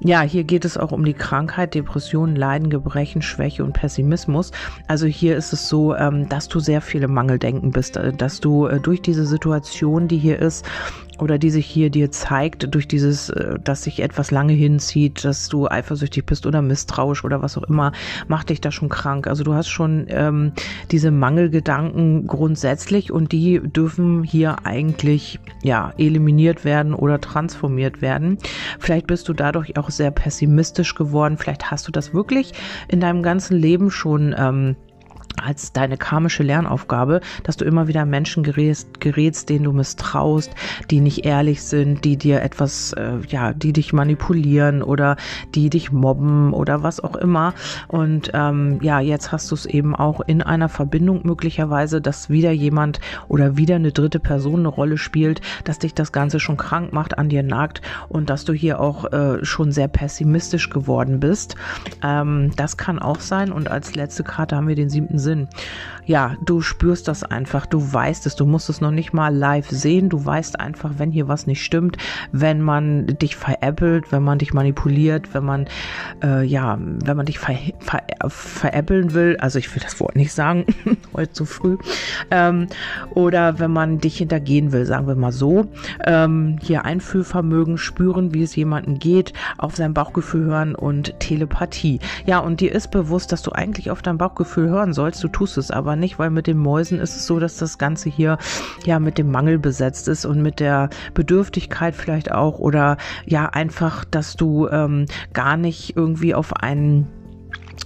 Ja, 0.00 0.22
hier 0.22 0.42
geht 0.42 0.64
es 0.64 0.76
auch 0.76 0.90
um 0.90 1.04
die 1.04 1.14
Krankheit, 1.14 1.74
Depressionen, 1.74 2.34
Leiden, 2.34 2.70
Gebrechen, 2.70 3.22
Schwäche 3.22 3.62
und 3.62 3.72
Pessimismus. 3.72 4.50
Also 4.88 5.06
hier 5.06 5.36
ist 5.36 5.52
es 5.52 5.68
so, 5.68 5.94
ähm, 5.94 6.28
dass 6.28 6.48
du 6.48 6.58
sehr 6.58 6.80
viele 6.80 7.06
Mangeldenken 7.06 7.70
bist, 7.70 7.96
äh, 7.96 8.12
dass 8.12 8.40
du 8.40 8.66
äh, 8.66 8.80
durch 8.80 9.00
diese 9.00 9.26
Situation, 9.26 10.08
die 10.08 10.18
hier 10.18 10.40
ist, 10.40 10.66
oder 11.18 11.38
die 11.38 11.50
sich 11.50 11.66
hier 11.66 11.90
dir 11.90 12.10
zeigt, 12.10 12.74
durch 12.74 12.88
dieses, 12.88 13.30
äh, 13.30 13.58
dass 13.62 13.84
sich 13.84 14.00
etwas 14.00 14.30
lange 14.30 14.52
hinzieht, 14.52 15.24
dass 15.24 15.48
du 15.48 15.68
eifersüchtig 15.68 16.26
bist 16.26 16.46
oder 16.46 16.62
misstrauisch 16.62 17.24
oder 17.24 17.42
was 17.42 17.56
auch 17.56 17.62
immer, 17.64 17.92
macht 18.28 18.50
dich 18.50 18.60
da 18.60 18.70
schon 18.70 18.88
krank. 18.88 19.26
Also 19.26 19.44
du 19.44 19.54
hast 19.54 19.68
schon 19.68 20.06
ähm, 20.08 20.52
diese 20.90 21.10
Mangelgedanken 21.10 22.26
grundsätzlich 22.26 23.12
und 23.12 23.32
die 23.32 23.60
dürfen 23.60 24.24
hier 24.24 24.64
eigentlich 24.64 25.38
ja 25.62 25.92
eliminiert 25.98 26.64
werden 26.64 26.94
oder 26.94 27.20
transformiert 27.20 28.02
werden. 28.02 28.38
Vielleicht 28.78 29.06
bist 29.06 29.28
du 29.28 29.32
dadurch 29.32 29.76
auch 29.76 29.90
sehr 29.90 30.10
pessimistisch 30.10 30.94
geworden. 30.94 31.38
Vielleicht 31.38 31.70
hast 31.70 31.86
du 31.86 31.92
das 31.92 32.12
wirklich 32.12 32.52
in 32.88 33.00
deinem 33.00 33.22
ganzen 33.22 33.56
Leben 33.56 33.90
schon 33.90 34.34
ähm, 34.36 34.76
als 35.44 35.72
deine 35.72 35.96
karmische 35.96 36.42
Lernaufgabe, 36.42 37.20
dass 37.42 37.56
du 37.56 37.64
immer 37.64 37.88
wieder 37.88 38.06
Menschen 38.06 38.42
gerätst, 38.42 39.00
gerätst, 39.00 39.48
denen 39.48 39.64
du 39.64 39.72
misstraust, 39.72 40.52
die 40.90 41.00
nicht 41.00 41.24
ehrlich 41.24 41.62
sind, 41.62 42.04
die 42.04 42.16
dir 42.16 42.42
etwas, 42.42 42.92
äh, 42.94 43.18
ja, 43.28 43.52
die 43.52 43.72
dich 43.72 43.92
manipulieren 43.92 44.82
oder 44.82 45.16
die 45.54 45.70
dich 45.70 45.92
mobben 45.92 46.52
oder 46.52 46.82
was 46.82 47.00
auch 47.00 47.16
immer. 47.16 47.54
Und 47.88 48.30
ähm, 48.34 48.78
ja, 48.82 49.00
jetzt 49.00 49.32
hast 49.32 49.50
du 49.50 49.54
es 49.54 49.66
eben 49.66 49.94
auch 49.94 50.20
in 50.20 50.42
einer 50.42 50.68
Verbindung 50.68 51.20
möglicherweise, 51.24 52.00
dass 52.00 52.30
wieder 52.30 52.50
jemand 52.50 53.00
oder 53.28 53.56
wieder 53.56 53.76
eine 53.76 53.92
dritte 53.92 54.20
Person 54.20 54.60
eine 54.60 54.68
Rolle 54.68 54.98
spielt, 54.98 55.40
dass 55.64 55.78
dich 55.78 55.94
das 55.94 56.12
Ganze 56.12 56.40
schon 56.40 56.56
krank 56.56 56.92
macht, 56.92 57.18
an 57.18 57.28
dir 57.28 57.42
nagt 57.42 57.82
und 58.08 58.30
dass 58.30 58.44
du 58.44 58.52
hier 58.52 58.80
auch 58.80 59.12
äh, 59.12 59.44
schon 59.44 59.72
sehr 59.72 59.88
pessimistisch 59.88 60.70
geworden 60.70 61.20
bist. 61.20 61.56
Ähm, 62.02 62.52
das 62.56 62.76
kann 62.76 62.98
auch 62.98 63.20
sein. 63.20 63.52
Und 63.52 63.70
als 63.70 63.94
letzte 63.94 64.24
Karte 64.24 64.56
haben 64.56 64.68
wir 64.68 64.74
den 64.74 64.90
siebten 64.90 65.18
Sinn. 65.18 65.33
Ja, 66.06 66.36
du 66.44 66.60
spürst 66.60 67.08
das 67.08 67.22
einfach, 67.24 67.64
du 67.64 67.92
weißt 67.92 68.26
es, 68.26 68.36
du 68.36 68.44
musst 68.44 68.68
es 68.68 68.80
noch 68.80 68.90
nicht 68.90 69.12
mal 69.14 69.34
live 69.34 69.70
sehen, 69.70 70.10
du 70.10 70.22
weißt 70.22 70.60
einfach, 70.60 70.92
wenn 70.98 71.10
hier 71.10 71.28
was 71.28 71.46
nicht 71.46 71.64
stimmt, 71.64 71.96
wenn 72.30 72.60
man 72.60 73.06
dich 73.06 73.36
veräppelt, 73.36 74.12
wenn 74.12 74.22
man 74.22 74.38
dich 74.38 74.52
manipuliert, 74.52 75.32
wenn 75.32 75.44
man, 75.44 75.66
äh, 76.22 76.44
ja, 76.44 76.78
wenn 76.78 77.16
man 77.16 77.26
dich 77.26 77.38
ver, 77.38 77.56
ver, 77.78 78.02
veräppeln 78.28 79.14
will, 79.14 79.38
also 79.40 79.58
ich 79.58 79.74
will 79.74 79.82
das 79.82 79.98
Wort 80.00 80.16
nicht 80.16 80.32
sagen, 80.32 80.66
heute 81.14 81.32
zu 81.32 81.46
früh, 81.46 81.78
ähm, 82.30 82.66
oder 83.14 83.58
wenn 83.58 83.70
man 83.70 83.98
dich 83.98 84.18
hintergehen 84.18 84.72
will, 84.72 84.84
sagen 84.84 85.06
wir 85.06 85.14
mal 85.14 85.32
so, 85.32 85.66
ähm, 86.04 86.58
hier 86.60 86.84
Einfühlvermögen 86.84 87.78
spüren, 87.78 88.34
wie 88.34 88.42
es 88.42 88.54
jemandem 88.56 88.98
geht, 88.98 89.32
auf 89.56 89.76
sein 89.76 89.94
Bauchgefühl 89.94 90.44
hören 90.44 90.74
und 90.74 91.18
Telepathie. 91.18 92.00
Ja, 92.26 92.40
und 92.40 92.60
dir 92.60 92.72
ist 92.72 92.90
bewusst, 92.90 93.32
dass 93.32 93.42
du 93.42 93.52
eigentlich 93.52 93.90
auf 93.90 94.02
dein 94.02 94.18
Bauchgefühl 94.18 94.68
hören 94.68 94.92
sollst, 94.92 95.20
du 95.24 95.28
tust 95.28 95.56
es 95.56 95.70
aber 95.70 95.96
nicht, 95.96 96.18
weil 96.18 96.30
mit 96.30 96.46
den 96.46 96.58
Mäusen 96.58 97.00
ist 97.00 97.16
es 97.16 97.26
so, 97.26 97.40
dass 97.40 97.56
das 97.56 97.78
Ganze 97.78 98.10
hier 98.10 98.38
ja 98.84 98.98
mit 98.98 99.16
dem 99.16 99.30
Mangel 99.30 99.58
besetzt 99.58 100.06
ist 100.08 100.26
und 100.26 100.42
mit 100.42 100.60
der 100.60 100.90
Bedürftigkeit 101.14 101.94
vielleicht 101.94 102.30
auch 102.30 102.58
oder 102.58 102.98
ja 103.24 103.46
einfach, 103.46 104.04
dass 104.04 104.36
du 104.36 104.68
ähm, 104.68 105.06
gar 105.32 105.56
nicht 105.56 105.96
irgendwie 105.96 106.34
auf 106.34 106.52
einen 106.54 107.08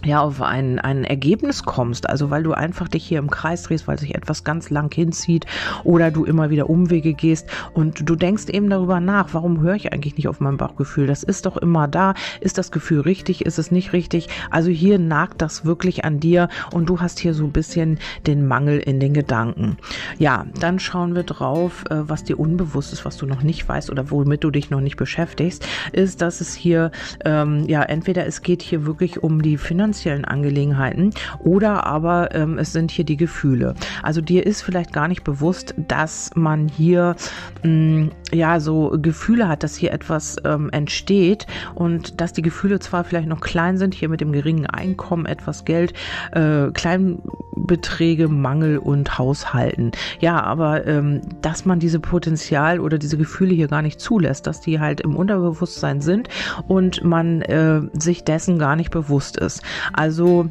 ja, 0.04 0.20
auf 0.20 0.40
ein, 0.40 0.78
ein 0.78 1.04
Ergebnis 1.04 1.64
kommst, 1.64 2.08
also 2.08 2.30
weil 2.30 2.42
du 2.42 2.52
einfach 2.52 2.88
dich 2.88 3.04
hier 3.04 3.18
im 3.18 3.30
Kreis 3.30 3.64
drehst, 3.64 3.88
weil 3.88 3.98
sich 3.98 4.14
etwas 4.14 4.44
ganz 4.44 4.70
lang 4.70 4.94
hinzieht 4.94 5.44
oder 5.82 6.10
du 6.10 6.24
immer 6.24 6.50
wieder 6.50 6.70
Umwege 6.70 7.14
gehst 7.14 7.48
und 7.74 8.08
du 8.08 8.14
denkst 8.14 8.46
eben 8.48 8.70
darüber 8.70 9.00
nach, 9.00 9.34
warum 9.34 9.60
höre 9.60 9.74
ich 9.74 9.92
eigentlich 9.92 10.16
nicht 10.16 10.28
auf 10.28 10.40
mein 10.40 10.56
Bauchgefühl? 10.56 11.06
Das 11.06 11.22
ist 11.24 11.46
doch 11.46 11.56
immer 11.56 11.88
da. 11.88 12.14
Ist 12.40 12.58
das 12.58 12.70
Gefühl 12.70 13.00
richtig? 13.00 13.44
Ist 13.44 13.58
es 13.58 13.70
nicht 13.70 13.92
richtig? 13.92 14.28
Also 14.50 14.70
hier 14.70 14.98
nagt 14.98 15.42
das 15.42 15.64
wirklich 15.64 16.04
an 16.04 16.20
dir 16.20 16.48
und 16.72 16.88
du 16.88 17.00
hast 17.00 17.18
hier 17.18 17.34
so 17.34 17.44
ein 17.44 17.52
bisschen 17.52 17.98
den 18.26 18.46
Mangel 18.46 18.78
in 18.78 19.00
den 19.00 19.14
Gedanken. 19.14 19.78
Ja, 20.18 20.46
dann 20.60 20.78
schauen 20.78 21.14
wir 21.16 21.24
drauf, 21.24 21.84
äh, 21.90 22.08
was 22.08 22.24
dir 22.24 22.38
unbewusst 22.38 22.92
ist, 22.92 23.04
was 23.04 23.16
du 23.16 23.26
noch 23.26 23.42
nicht 23.42 23.68
weißt 23.68 23.90
oder 23.90 24.10
womit 24.10 24.44
du 24.44 24.50
dich 24.50 24.70
noch 24.70 24.80
nicht 24.80 24.96
beschäftigst, 24.96 25.66
ist, 25.92 26.22
dass 26.22 26.40
es 26.40 26.54
hier, 26.54 26.92
ähm, 27.24 27.64
ja, 27.66 27.82
entweder 27.82 28.26
es 28.26 28.42
geht 28.42 28.62
hier 28.62 28.86
wirklich 28.86 29.22
um 29.22 29.42
die 29.42 29.58
Finanzierung 29.58 29.77
finanziellen 29.78 30.24
Angelegenheiten 30.24 31.14
oder 31.38 31.86
aber 31.86 32.34
ähm, 32.34 32.58
es 32.58 32.72
sind 32.72 32.90
hier 32.90 33.04
die 33.04 33.16
Gefühle. 33.16 33.74
Also 34.02 34.20
dir 34.20 34.44
ist 34.44 34.62
vielleicht 34.62 34.92
gar 34.92 35.06
nicht 35.06 35.22
bewusst, 35.22 35.72
dass 35.76 36.32
man 36.34 36.66
hier 36.66 37.14
mh, 37.62 37.70
mm, 37.70 38.10
ja 38.32 38.60
so 38.60 38.96
Gefühle 39.00 39.48
hat, 39.48 39.62
dass 39.62 39.76
hier 39.76 39.92
etwas 39.92 40.36
ähm, 40.44 40.70
entsteht 40.70 41.46
und 41.74 42.20
dass 42.20 42.32
die 42.32 42.42
Gefühle 42.42 42.78
zwar 42.78 43.04
vielleicht 43.04 43.28
noch 43.28 43.40
klein 43.40 43.78
sind, 43.78 43.94
hier 43.94 44.08
mit 44.08 44.20
dem 44.20 44.32
geringen 44.32 44.66
Einkommen 44.66 45.26
etwas 45.26 45.64
Geld, 45.64 45.92
äh, 46.32 46.70
Kleinbeträge, 46.72 48.28
Mangel 48.28 48.78
und 48.78 49.18
Haushalten. 49.18 49.92
Ja, 50.20 50.42
aber 50.42 50.86
ähm, 50.86 51.20
dass 51.42 51.64
man 51.64 51.78
diese 51.78 52.00
Potenzial 52.00 52.80
oder 52.80 52.98
diese 52.98 53.16
Gefühle 53.16 53.54
hier 53.54 53.68
gar 53.68 53.82
nicht 53.82 54.00
zulässt, 54.00 54.46
dass 54.46 54.60
die 54.60 54.80
halt 54.80 55.00
im 55.00 55.16
Unterbewusstsein 55.16 56.00
sind 56.00 56.28
und 56.66 57.04
man 57.04 57.42
äh, 57.42 57.82
sich 57.92 58.24
dessen 58.24 58.58
gar 58.58 58.76
nicht 58.76 58.90
bewusst 58.90 59.36
ist. 59.36 59.62
Also 59.92 60.48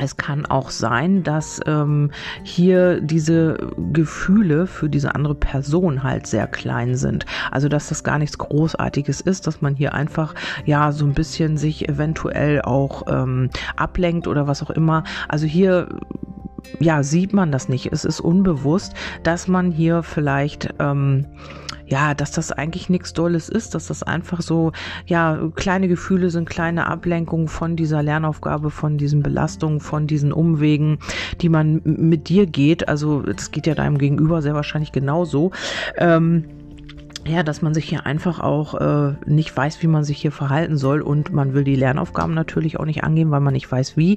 es 0.00 0.16
kann 0.16 0.46
auch 0.46 0.70
sein, 0.70 1.22
dass 1.22 1.60
ähm, 1.66 2.10
hier 2.42 3.00
diese 3.00 3.58
Gefühle 3.92 4.66
für 4.66 4.88
diese 4.88 5.14
andere 5.14 5.34
Person 5.34 6.02
halt 6.02 6.26
sehr 6.26 6.46
klein 6.46 6.96
sind. 6.96 7.26
Also 7.50 7.68
dass 7.68 7.88
das 7.88 8.02
gar 8.02 8.18
nichts 8.18 8.38
Großartiges 8.38 9.20
ist, 9.20 9.46
dass 9.46 9.60
man 9.60 9.74
hier 9.74 9.94
einfach 9.94 10.34
ja 10.64 10.92
so 10.92 11.04
ein 11.04 11.12
bisschen 11.12 11.56
sich 11.58 11.88
eventuell 11.88 12.62
auch 12.62 13.02
ähm, 13.08 13.50
ablenkt 13.76 14.26
oder 14.26 14.46
was 14.46 14.62
auch 14.62 14.70
immer. 14.70 15.04
Also 15.28 15.46
hier 15.46 15.88
ja 16.78 17.02
sieht 17.02 17.32
man 17.32 17.52
das 17.52 17.68
nicht. 17.68 17.92
Es 17.92 18.04
ist 18.04 18.20
unbewusst, 18.20 18.94
dass 19.22 19.48
man 19.48 19.70
hier 19.70 20.02
vielleicht 20.02 20.74
ähm, 20.78 21.26
ja, 21.90 22.14
dass 22.14 22.30
das 22.30 22.52
eigentlich 22.52 22.88
nichts 22.88 23.12
Dolles 23.12 23.48
ist, 23.48 23.74
dass 23.74 23.88
das 23.88 24.02
einfach 24.04 24.40
so, 24.40 24.72
ja, 25.06 25.38
kleine 25.56 25.88
Gefühle 25.88 26.30
sind, 26.30 26.48
kleine 26.48 26.86
Ablenkungen 26.86 27.48
von 27.48 27.74
dieser 27.74 28.02
Lernaufgabe, 28.02 28.70
von 28.70 28.96
diesen 28.96 29.22
Belastungen, 29.22 29.80
von 29.80 30.06
diesen 30.06 30.32
Umwegen, 30.32 30.98
die 31.40 31.48
man 31.48 31.82
mit 31.84 32.28
dir 32.28 32.46
geht. 32.46 32.88
Also, 32.88 33.22
das 33.22 33.50
geht 33.50 33.66
ja 33.66 33.74
deinem 33.74 33.98
Gegenüber 33.98 34.40
sehr 34.40 34.54
wahrscheinlich 34.54 34.92
genauso. 34.92 35.50
Ähm, 35.96 36.44
ja, 37.26 37.42
dass 37.42 37.60
man 37.60 37.74
sich 37.74 37.84
hier 37.84 38.06
einfach 38.06 38.40
auch 38.40 38.74
äh, 38.74 39.14
nicht 39.26 39.54
weiß, 39.54 39.82
wie 39.82 39.86
man 39.86 40.04
sich 40.04 40.18
hier 40.18 40.32
verhalten 40.32 40.78
soll 40.78 41.02
und 41.02 41.32
man 41.32 41.52
will 41.52 41.64
die 41.64 41.76
Lernaufgaben 41.76 42.32
natürlich 42.32 42.80
auch 42.80 42.86
nicht 42.86 43.04
angehen, 43.04 43.30
weil 43.30 43.40
man 43.40 43.52
nicht 43.52 43.70
weiß 43.70 43.96
wie 43.96 44.16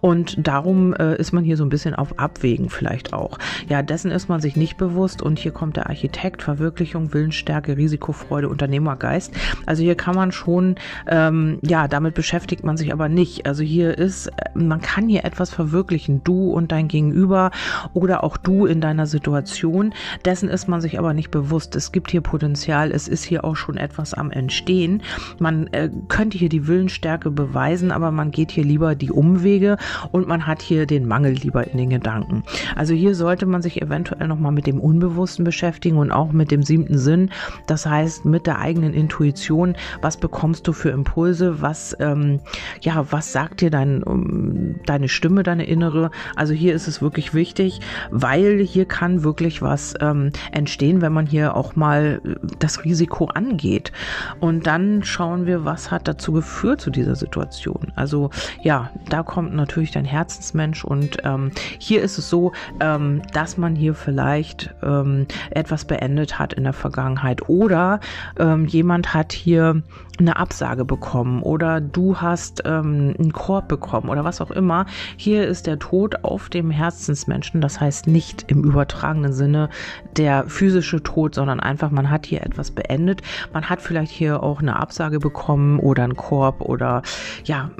und 0.00 0.46
darum 0.46 0.94
äh, 0.94 1.16
ist 1.16 1.32
man 1.32 1.42
hier 1.42 1.56
so 1.56 1.64
ein 1.64 1.68
bisschen 1.68 1.96
auf 1.96 2.18
Abwägen 2.18 2.70
vielleicht 2.70 3.12
auch. 3.12 3.38
Ja, 3.68 3.82
dessen 3.82 4.12
ist 4.12 4.28
man 4.28 4.40
sich 4.40 4.54
nicht 4.54 4.76
bewusst 4.76 5.20
und 5.20 5.38
hier 5.40 5.50
kommt 5.50 5.76
der 5.76 5.88
Architekt, 5.88 6.42
Verwirklichung, 6.42 7.12
Willensstärke, 7.12 7.76
Risikofreude, 7.76 8.48
Unternehmergeist. 8.48 9.32
Also 9.66 9.82
hier 9.82 9.96
kann 9.96 10.14
man 10.14 10.30
schon, 10.30 10.76
ähm, 11.08 11.58
ja, 11.62 11.88
damit 11.88 12.14
beschäftigt 12.14 12.62
man 12.62 12.76
sich 12.76 12.92
aber 12.92 13.08
nicht. 13.08 13.46
Also 13.46 13.64
hier 13.64 13.98
ist, 13.98 14.30
man 14.54 14.80
kann 14.80 15.08
hier 15.08 15.24
etwas 15.24 15.50
verwirklichen, 15.50 16.22
du 16.22 16.52
und 16.52 16.70
dein 16.70 16.86
Gegenüber 16.86 17.50
oder 17.94 18.22
auch 18.22 18.36
du 18.36 18.66
in 18.66 18.80
deiner 18.80 19.06
Situation. 19.06 19.92
Dessen 20.24 20.48
ist 20.48 20.68
man 20.68 20.80
sich 20.80 21.00
aber 21.00 21.14
nicht 21.14 21.32
bewusst. 21.32 21.74
Es 21.74 21.90
gibt 21.90 22.12
hier 22.12 22.20
Potenzial 22.20 22.43
Potenzial. 22.44 22.90
Es 22.90 23.08
ist 23.08 23.24
hier 23.24 23.42
auch 23.42 23.56
schon 23.56 23.78
etwas 23.78 24.12
am 24.12 24.30
Entstehen. 24.30 25.02
Man 25.38 25.66
äh, 25.68 25.88
könnte 26.08 26.36
hier 26.36 26.50
die 26.50 26.66
Willensstärke 26.66 27.30
beweisen, 27.30 27.90
aber 27.90 28.10
man 28.10 28.32
geht 28.32 28.50
hier 28.50 28.64
lieber 28.64 28.94
die 28.94 29.10
Umwege 29.10 29.78
und 30.12 30.28
man 30.28 30.46
hat 30.46 30.60
hier 30.60 30.84
den 30.84 31.08
Mangel 31.08 31.32
lieber 31.32 31.66
in 31.66 31.78
den 31.78 31.88
Gedanken. 31.88 32.42
Also 32.76 32.92
hier 32.92 33.14
sollte 33.14 33.46
man 33.46 33.62
sich 33.62 33.80
eventuell 33.80 34.28
nochmal 34.28 34.52
mit 34.52 34.66
dem 34.66 34.78
Unbewussten 34.78 35.42
beschäftigen 35.42 35.96
und 35.96 36.12
auch 36.12 36.32
mit 36.32 36.50
dem 36.50 36.62
siebten 36.62 36.98
Sinn. 36.98 37.30
Das 37.66 37.86
heißt, 37.86 38.26
mit 38.26 38.46
der 38.46 38.58
eigenen 38.58 38.92
Intuition. 38.92 39.74
Was 40.02 40.18
bekommst 40.18 40.68
du 40.68 40.74
für 40.74 40.90
Impulse? 40.90 41.62
Was, 41.62 41.96
ähm, 41.98 42.40
ja, 42.82 43.06
was 43.10 43.32
sagt 43.32 43.62
dir 43.62 43.70
dein, 43.70 44.02
um, 44.02 44.74
deine 44.84 45.08
Stimme, 45.08 45.44
deine 45.44 45.64
innere? 45.64 46.10
Also 46.36 46.52
hier 46.52 46.74
ist 46.74 46.88
es 46.88 47.00
wirklich 47.00 47.32
wichtig, 47.32 47.80
weil 48.10 48.60
hier 48.60 48.84
kann 48.84 49.24
wirklich 49.24 49.62
was 49.62 49.94
ähm, 50.02 50.30
entstehen, 50.52 51.00
wenn 51.00 51.14
man 51.14 51.24
hier 51.24 51.56
auch 51.56 51.74
mal 51.74 52.20
das 52.58 52.84
Risiko 52.84 53.26
angeht. 53.26 53.92
Und 54.40 54.66
dann 54.66 55.02
schauen 55.04 55.46
wir, 55.46 55.64
was 55.64 55.90
hat 55.90 56.08
dazu 56.08 56.32
geführt 56.32 56.80
zu 56.80 56.90
dieser 56.90 57.16
Situation. 57.16 57.92
Also 57.96 58.30
ja, 58.62 58.90
da 59.08 59.22
kommt 59.22 59.54
natürlich 59.54 59.90
dein 59.90 60.04
Herzensmensch 60.04 60.84
und 60.84 61.18
ähm, 61.24 61.50
hier 61.78 62.02
ist 62.02 62.18
es 62.18 62.28
so, 62.28 62.52
ähm, 62.80 63.22
dass 63.32 63.56
man 63.56 63.74
hier 63.74 63.94
vielleicht 63.94 64.74
ähm, 64.82 65.26
etwas 65.50 65.84
beendet 65.84 66.38
hat 66.38 66.52
in 66.52 66.64
der 66.64 66.72
Vergangenheit 66.72 67.48
oder 67.48 68.00
ähm, 68.38 68.66
jemand 68.66 69.14
hat 69.14 69.32
hier 69.32 69.82
eine 70.18 70.36
Absage 70.36 70.84
bekommen 70.84 71.42
oder 71.42 71.80
du 71.80 72.20
hast 72.20 72.62
ähm, 72.64 73.14
einen 73.18 73.32
Korb 73.32 73.68
bekommen 73.68 74.08
oder 74.08 74.24
was 74.24 74.40
auch 74.40 74.50
immer. 74.50 74.86
Hier 75.16 75.46
ist 75.46 75.66
der 75.66 75.78
Tod 75.78 76.24
auf 76.24 76.48
dem 76.48 76.70
Herzensmenschen, 76.70 77.60
das 77.60 77.80
heißt 77.80 78.06
nicht 78.06 78.44
im 78.48 78.62
übertragenen 78.62 79.32
Sinne 79.32 79.70
der 80.16 80.44
physische 80.46 81.02
Tod, 81.02 81.34
sondern 81.34 81.60
einfach 81.60 81.90
man 81.90 82.10
hat 82.10 82.23
hier 82.24 82.42
etwas 82.42 82.70
beendet. 82.70 83.22
Man 83.52 83.68
hat 83.68 83.80
vielleicht 83.80 84.12
hier 84.12 84.42
auch 84.42 84.60
eine 84.60 84.76
Absage 84.76 85.18
bekommen 85.18 85.78
oder 85.78 86.04
einen 86.04 86.16
Korb 86.16 86.60
oder 86.60 87.02
ja, 87.44 87.70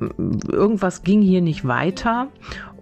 irgendwas 0.51 1.03
ging 1.03 1.23
hier 1.23 1.41
nicht 1.41 1.67
weiter 1.67 2.29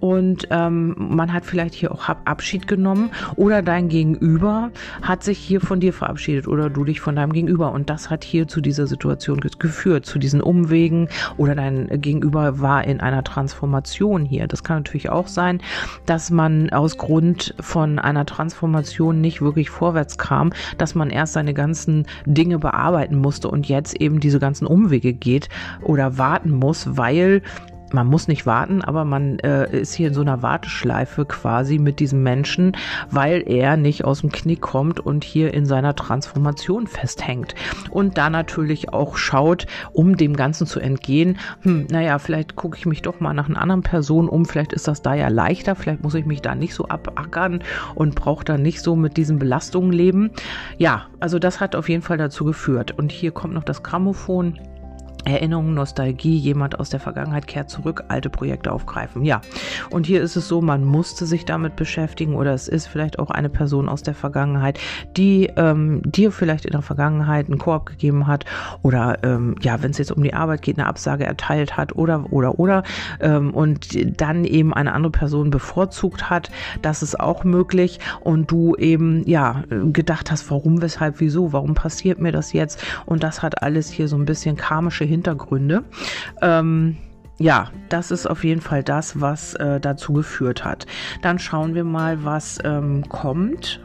und 0.02 0.48
ähm, 0.50 0.96
man 0.98 1.32
hat 1.32 1.44
vielleicht 1.44 1.74
hier 1.74 1.92
auch 1.92 2.08
Abschied 2.24 2.66
genommen 2.66 3.12
oder 3.36 3.62
dein 3.62 3.88
Gegenüber 3.88 4.72
hat 5.00 5.22
sich 5.22 5.38
hier 5.38 5.60
von 5.60 5.78
dir 5.78 5.92
verabschiedet 5.92 6.48
oder 6.48 6.68
du 6.70 6.82
dich 6.82 7.00
von 7.00 7.14
deinem 7.14 7.32
Gegenüber 7.32 7.70
und 7.70 7.88
das 7.88 8.10
hat 8.10 8.24
hier 8.24 8.48
zu 8.48 8.60
dieser 8.60 8.88
Situation 8.88 9.38
geführt, 9.38 10.04
zu 10.04 10.18
diesen 10.18 10.40
Umwegen 10.40 11.08
oder 11.36 11.54
dein 11.54 11.86
Gegenüber 12.00 12.58
war 12.60 12.82
in 12.82 12.98
einer 12.98 13.22
Transformation 13.22 14.24
hier. 14.24 14.48
Das 14.48 14.64
kann 14.64 14.78
natürlich 14.78 15.08
auch 15.08 15.28
sein, 15.28 15.60
dass 16.04 16.32
man 16.32 16.70
aus 16.70 16.98
Grund 16.98 17.54
von 17.60 18.00
einer 18.00 18.26
Transformation 18.26 19.20
nicht 19.20 19.40
wirklich 19.40 19.70
vorwärts 19.70 20.18
kam, 20.18 20.52
dass 20.78 20.96
man 20.96 21.10
erst 21.10 21.34
seine 21.34 21.54
ganzen 21.54 22.06
Dinge 22.26 22.58
bearbeiten 22.58 23.18
musste 23.18 23.48
und 23.48 23.68
jetzt 23.68 23.94
eben 24.00 24.18
diese 24.18 24.40
ganzen 24.40 24.66
Umwege 24.66 25.12
geht 25.12 25.48
oder 25.80 26.18
warten 26.18 26.50
muss, 26.50 26.96
weil 26.96 27.42
man 27.94 28.06
muss 28.06 28.28
nicht 28.28 28.46
warten, 28.46 28.82
aber 28.82 29.04
man 29.04 29.38
äh, 29.40 29.80
ist 29.80 29.94
hier 29.94 30.08
in 30.08 30.14
so 30.14 30.20
einer 30.20 30.42
Warteschleife 30.42 31.24
quasi 31.24 31.78
mit 31.78 32.00
diesem 32.00 32.22
Menschen, 32.22 32.76
weil 33.10 33.42
er 33.46 33.76
nicht 33.76 34.04
aus 34.04 34.20
dem 34.20 34.30
Knick 34.30 34.60
kommt 34.60 35.00
und 35.00 35.24
hier 35.24 35.54
in 35.54 35.66
seiner 35.66 35.94
Transformation 35.94 36.86
festhängt. 36.86 37.54
Und 37.90 38.18
da 38.18 38.30
natürlich 38.30 38.92
auch 38.92 39.16
schaut, 39.16 39.66
um 39.92 40.16
dem 40.16 40.36
Ganzen 40.36 40.66
zu 40.66 40.80
entgehen, 40.80 41.38
hm, 41.62 41.86
naja, 41.90 42.18
vielleicht 42.18 42.56
gucke 42.56 42.76
ich 42.76 42.86
mich 42.86 43.02
doch 43.02 43.20
mal 43.20 43.34
nach 43.34 43.48
einer 43.48 43.60
anderen 43.60 43.82
Person 43.82 44.28
um, 44.28 44.44
vielleicht 44.44 44.72
ist 44.72 44.88
das 44.88 45.02
da 45.02 45.14
ja 45.14 45.28
leichter, 45.28 45.74
vielleicht 45.74 46.02
muss 46.02 46.14
ich 46.14 46.26
mich 46.26 46.42
da 46.42 46.54
nicht 46.54 46.74
so 46.74 46.88
abackern 46.88 47.62
und 47.94 48.14
brauche 48.14 48.44
da 48.44 48.58
nicht 48.58 48.80
so 48.80 48.96
mit 48.96 49.16
diesen 49.16 49.38
Belastungen 49.38 49.92
leben. 49.92 50.30
Ja, 50.78 51.06
also 51.20 51.38
das 51.38 51.60
hat 51.60 51.76
auf 51.76 51.88
jeden 51.88 52.02
Fall 52.02 52.18
dazu 52.18 52.44
geführt. 52.44 52.92
Und 52.92 53.12
hier 53.12 53.32
kommt 53.32 53.54
noch 53.54 53.64
das 53.64 53.82
Grammophon. 53.82 54.58
Erinnerungen, 55.24 55.74
Nostalgie, 55.74 56.36
jemand 56.36 56.80
aus 56.80 56.90
der 56.90 57.00
Vergangenheit 57.00 57.46
kehrt 57.46 57.70
zurück, 57.70 58.04
alte 58.08 58.30
Projekte 58.30 58.72
aufgreifen. 58.72 59.24
Ja, 59.24 59.40
und 59.90 60.06
hier 60.06 60.20
ist 60.22 60.36
es 60.36 60.48
so, 60.48 60.60
man 60.60 60.84
musste 60.84 61.26
sich 61.26 61.44
damit 61.44 61.76
beschäftigen 61.76 62.34
oder 62.34 62.52
es 62.54 62.68
ist 62.68 62.86
vielleicht 62.86 63.18
auch 63.18 63.30
eine 63.30 63.48
Person 63.48 63.88
aus 63.88 64.02
der 64.02 64.14
Vergangenheit, 64.14 64.78
die 65.16 65.50
ähm, 65.56 66.02
dir 66.04 66.32
vielleicht 66.32 66.64
in 66.64 66.72
der 66.72 66.82
Vergangenheit 66.82 67.46
einen 67.46 67.58
Korb 67.58 67.86
gegeben 67.86 68.26
hat 68.26 68.44
oder 68.82 69.18
ähm, 69.22 69.56
ja, 69.60 69.82
wenn 69.82 69.90
es 69.92 69.98
jetzt 69.98 70.12
um 70.12 70.22
die 70.22 70.34
Arbeit 70.34 70.62
geht, 70.62 70.78
eine 70.78 70.86
Absage 70.86 71.24
erteilt 71.24 71.76
hat 71.76 71.94
oder 71.96 72.32
oder 72.32 72.58
oder 72.58 72.82
ähm, 73.20 73.54
und 73.54 74.20
dann 74.20 74.44
eben 74.44 74.74
eine 74.74 74.92
andere 74.92 75.12
Person 75.12 75.50
bevorzugt 75.50 76.30
hat. 76.30 76.50
Das 76.82 77.02
ist 77.02 77.18
auch 77.20 77.44
möglich 77.44 78.00
und 78.20 78.50
du 78.50 78.74
eben 78.76 79.26
ja 79.28 79.64
gedacht 79.92 80.30
hast, 80.30 80.50
warum, 80.50 80.82
weshalb, 80.82 81.20
wieso, 81.20 81.52
warum 81.52 81.74
passiert 81.74 82.20
mir 82.20 82.32
das 82.32 82.52
jetzt? 82.52 82.84
Und 83.06 83.22
das 83.22 83.42
hat 83.42 83.62
alles 83.62 83.90
hier 83.90 84.08
so 84.08 84.16
ein 84.16 84.24
bisschen 84.24 84.56
karmische 84.56 85.04
Hintergründe. 85.12 85.84
Ähm, 86.40 86.96
ja, 87.38 87.70
das 87.88 88.10
ist 88.10 88.26
auf 88.26 88.44
jeden 88.44 88.60
Fall 88.60 88.82
das, 88.82 89.20
was 89.20 89.54
äh, 89.54 89.80
dazu 89.80 90.12
geführt 90.12 90.64
hat. 90.64 90.86
Dann 91.22 91.38
schauen 91.38 91.74
wir 91.74 91.84
mal, 91.84 92.24
was 92.24 92.58
ähm, 92.64 93.08
kommt 93.08 93.80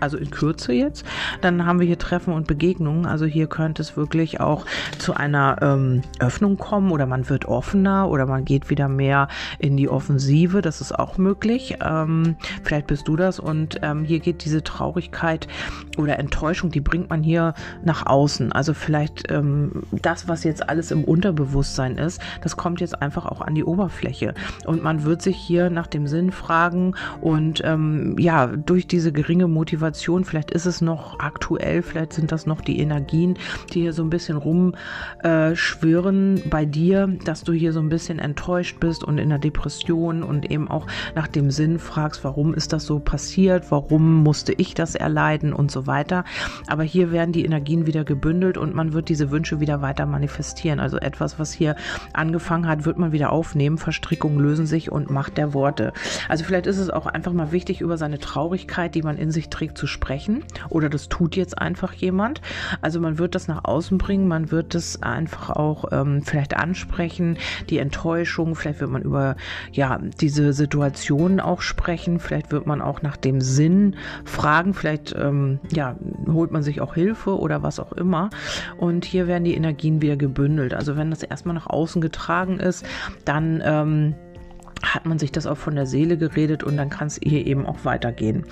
also 0.00 0.16
in 0.16 0.30
Kürze 0.30 0.72
jetzt. 0.72 1.04
Dann 1.40 1.66
haben 1.66 1.80
wir 1.80 1.86
hier 1.86 1.98
Treffen 1.98 2.32
und 2.32 2.46
Begegnungen. 2.46 3.06
Also 3.06 3.24
hier 3.26 3.46
könnte 3.46 3.82
es 3.82 3.96
wirklich 3.96 4.40
auch 4.40 4.64
zu 4.98 5.14
einer 5.14 5.56
ähm, 5.62 6.02
Öffnung 6.20 6.56
kommen 6.56 6.90
oder 6.90 7.06
man 7.06 7.28
wird 7.28 7.46
offener 7.46 8.08
oder 8.08 8.26
man 8.26 8.44
geht 8.44 8.70
wieder 8.70 8.88
mehr 8.88 9.28
in 9.58 9.76
die 9.76 9.88
Offensive. 9.88 10.62
Das 10.62 10.80
ist 10.80 10.96
auch 10.98 11.18
möglich. 11.18 11.76
Ähm, 11.84 12.36
vielleicht 12.62 12.86
bist 12.86 13.08
du 13.08 13.16
das 13.16 13.40
und 13.40 13.80
ähm, 13.82 14.04
hier 14.04 14.20
geht 14.20 14.44
diese 14.44 14.62
Traurigkeit 14.62 15.48
oder 15.96 16.18
Enttäuschung, 16.18 16.70
die 16.70 16.80
bringt 16.80 17.10
man 17.10 17.22
hier 17.22 17.54
nach 17.84 18.06
außen. 18.06 18.52
Also 18.52 18.74
vielleicht 18.74 19.30
ähm, 19.30 19.82
das, 19.90 20.28
was 20.28 20.44
jetzt 20.44 20.68
alles 20.68 20.90
im 20.90 21.04
Unterbewusstsein 21.04 21.96
ist, 21.96 22.20
das 22.42 22.56
kommt 22.56 22.80
jetzt 22.80 23.00
einfach 23.02 23.26
auch 23.26 23.40
an 23.40 23.54
die 23.54 23.64
Oberfläche 23.64 24.34
und 24.64 24.82
man 24.82 25.04
wird 25.04 25.22
sich 25.22 25.36
hier 25.36 25.70
nach 25.70 25.86
dem 25.86 26.06
Sinn 26.06 26.32
fragen 26.32 26.94
und 27.20 27.62
ähm, 27.64 28.16
ja, 28.18 28.46
durch 28.46 28.86
diese 28.86 29.12
geringe 29.12 29.48
Motivation 29.48 29.87
Motivation, 29.88 30.24
vielleicht 30.24 30.50
ist 30.50 30.66
es 30.66 30.82
noch 30.82 31.18
aktuell, 31.18 31.82
vielleicht 31.82 32.12
sind 32.12 32.30
das 32.30 32.46
noch 32.46 32.60
die 32.60 32.78
Energien, 32.78 33.38
die 33.72 33.80
hier 33.80 33.94
so 33.94 34.02
ein 34.02 34.10
bisschen 34.10 34.36
rumschwirren 34.36 36.36
äh, 36.36 36.48
bei 36.48 36.66
dir, 36.66 37.08
dass 37.24 37.42
du 37.42 37.54
hier 37.54 37.72
so 37.72 37.80
ein 37.80 37.88
bisschen 37.88 38.18
enttäuscht 38.18 38.80
bist 38.80 39.02
und 39.02 39.16
in 39.16 39.30
der 39.30 39.38
Depression 39.38 40.22
und 40.22 40.50
eben 40.50 40.68
auch 40.68 40.86
nach 41.14 41.26
dem 41.26 41.50
Sinn 41.50 41.78
fragst, 41.78 42.22
warum 42.22 42.52
ist 42.52 42.74
das 42.74 42.84
so 42.84 42.98
passiert, 42.98 43.70
warum 43.70 44.22
musste 44.22 44.52
ich 44.52 44.74
das 44.74 44.94
erleiden 44.94 45.54
und 45.54 45.70
so 45.70 45.86
weiter. 45.86 46.24
Aber 46.66 46.82
hier 46.82 47.10
werden 47.10 47.32
die 47.32 47.46
Energien 47.46 47.86
wieder 47.86 48.04
gebündelt 48.04 48.58
und 48.58 48.74
man 48.74 48.92
wird 48.92 49.08
diese 49.08 49.30
Wünsche 49.30 49.60
wieder 49.60 49.80
weiter 49.80 50.04
manifestieren. 50.04 50.80
Also 50.80 50.98
etwas, 50.98 51.38
was 51.38 51.52
hier 51.52 51.76
angefangen 52.12 52.68
hat, 52.68 52.84
wird 52.84 52.98
man 52.98 53.12
wieder 53.12 53.32
aufnehmen. 53.32 53.78
Verstrickungen 53.78 54.38
lösen 54.38 54.66
sich 54.66 54.92
und 54.92 55.10
Macht 55.10 55.38
der 55.38 55.54
Worte. 55.54 55.94
Also 56.28 56.44
vielleicht 56.44 56.66
ist 56.66 56.76
es 56.76 56.90
auch 56.90 57.06
einfach 57.06 57.32
mal 57.32 57.52
wichtig, 57.52 57.80
über 57.80 57.96
seine 57.96 58.18
Traurigkeit, 58.18 58.94
die 58.94 59.02
man 59.02 59.16
in 59.16 59.30
sich 59.30 59.48
trägt, 59.48 59.77
zu 59.78 59.86
sprechen 59.86 60.44
oder 60.68 60.88
das 60.88 61.08
tut 61.08 61.36
jetzt 61.36 61.58
einfach 61.58 61.94
jemand. 61.94 62.42
Also 62.82 63.00
man 63.00 63.18
wird 63.18 63.34
das 63.34 63.48
nach 63.48 63.64
außen 63.64 63.96
bringen, 63.96 64.28
man 64.28 64.50
wird 64.50 64.74
das 64.74 65.02
einfach 65.02 65.50
auch 65.50 65.86
ähm, 65.92 66.22
vielleicht 66.22 66.56
ansprechen, 66.56 67.38
die 67.70 67.78
Enttäuschung, 67.78 68.54
vielleicht 68.54 68.80
wird 68.80 68.90
man 68.90 69.02
über 69.02 69.36
ja 69.72 69.98
diese 70.20 70.52
Situation 70.52 71.40
auch 71.40 71.62
sprechen, 71.62 72.18
vielleicht 72.18 72.52
wird 72.52 72.66
man 72.66 72.82
auch 72.82 73.02
nach 73.02 73.16
dem 73.16 73.40
Sinn 73.40 73.96
fragen, 74.24 74.74
vielleicht 74.74 75.14
ähm, 75.16 75.60
ja 75.72 75.96
holt 76.26 76.50
man 76.50 76.62
sich 76.62 76.80
auch 76.80 76.94
Hilfe 76.94 77.38
oder 77.38 77.62
was 77.62 77.80
auch 77.80 77.92
immer. 77.92 78.30
Und 78.76 79.04
hier 79.04 79.26
werden 79.26 79.44
die 79.44 79.54
Energien 79.54 80.02
wieder 80.02 80.16
gebündelt. 80.16 80.74
Also 80.74 80.96
wenn 80.96 81.10
das 81.10 81.22
erstmal 81.22 81.54
nach 81.54 81.68
außen 81.68 82.02
getragen 82.02 82.58
ist, 82.58 82.84
dann 83.24 83.62
ähm, 83.64 84.14
hat 84.82 85.06
man 85.06 85.18
sich 85.18 85.32
das 85.32 85.46
auch 85.46 85.56
von 85.56 85.74
der 85.74 85.86
Seele 85.86 86.16
geredet 86.16 86.62
und 86.62 86.76
dann 86.76 86.90
kann 86.90 87.08
es 87.08 87.18
hier 87.22 87.46
eben 87.46 87.66
auch 87.66 87.84
weitergehen. 87.84 88.44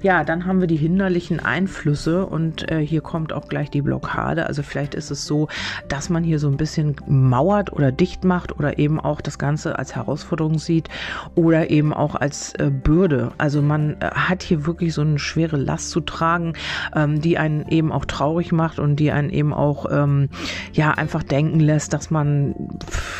Ja, 0.00 0.24
dann 0.24 0.46
haben 0.46 0.60
wir 0.60 0.66
die 0.66 0.76
hinderlichen 0.76 1.40
Einflüsse 1.40 2.26
und 2.26 2.70
äh, 2.70 2.84
hier 2.84 3.00
kommt 3.00 3.32
auch 3.32 3.48
gleich 3.48 3.70
die 3.70 3.82
Blockade. 3.82 4.46
Also 4.46 4.62
vielleicht 4.62 4.94
ist 4.94 5.10
es 5.10 5.26
so, 5.26 5.48
dass 5.88 6.08
man 6.08 6.24
hier 6.24 6.38
so 6.38 6.48
ein 6.48 6.56
bisschen 6.56 6.96
mauert 7.06 7.72
oder 7.72 7.92
dicht 7.92 8.24
macht 8.24 8.58
oder 8.58 8.78
eben 8.78 9.00
auch 9.00 9.20
das 9.20 9.38
Ganze 9.38 9.78
als 9.78 9.96
Herausforderung 9.96 10.58
sieht 10.58 10.88
oder 11.34 11.70
eben 11.70 11.92
auch 11.92 12.14
als 12.14 12.54
äh, 12.54 12.70
Bürde. 12.70 13.32
Also 13.38 13.62
man 13.62 13.96
äh, 14.00 14.10
hat 14.12 14.42
hier 14.42 14.66
wirklich 14.66 14.94
so 14.94 15.02
eine 15.02 15.18
schwere 15.18 15.56
Last 15.56 15.90
zu 15.90 16.00
tragen, 16.00 16.54
ähm, 16.94 17.20
die 17.20 17.38
einen 17.38 17.66
eben 17.68 17.92
auch 17.92 18.04
traurig 18.04 18.52
macht 18.52 18.78
und 18.78 18.96
die 18.96 19.12
einen 19.12 19.30
eben 19.30 19.52
auch 19.52 19.86
ähm, 19.90 20.28
ja 20.72 20.92
einfach 20.92 21.22
denken 21.22 21.60
lässt, 21.60 21.92
dass 21.92 22.10
man 22.10 22.54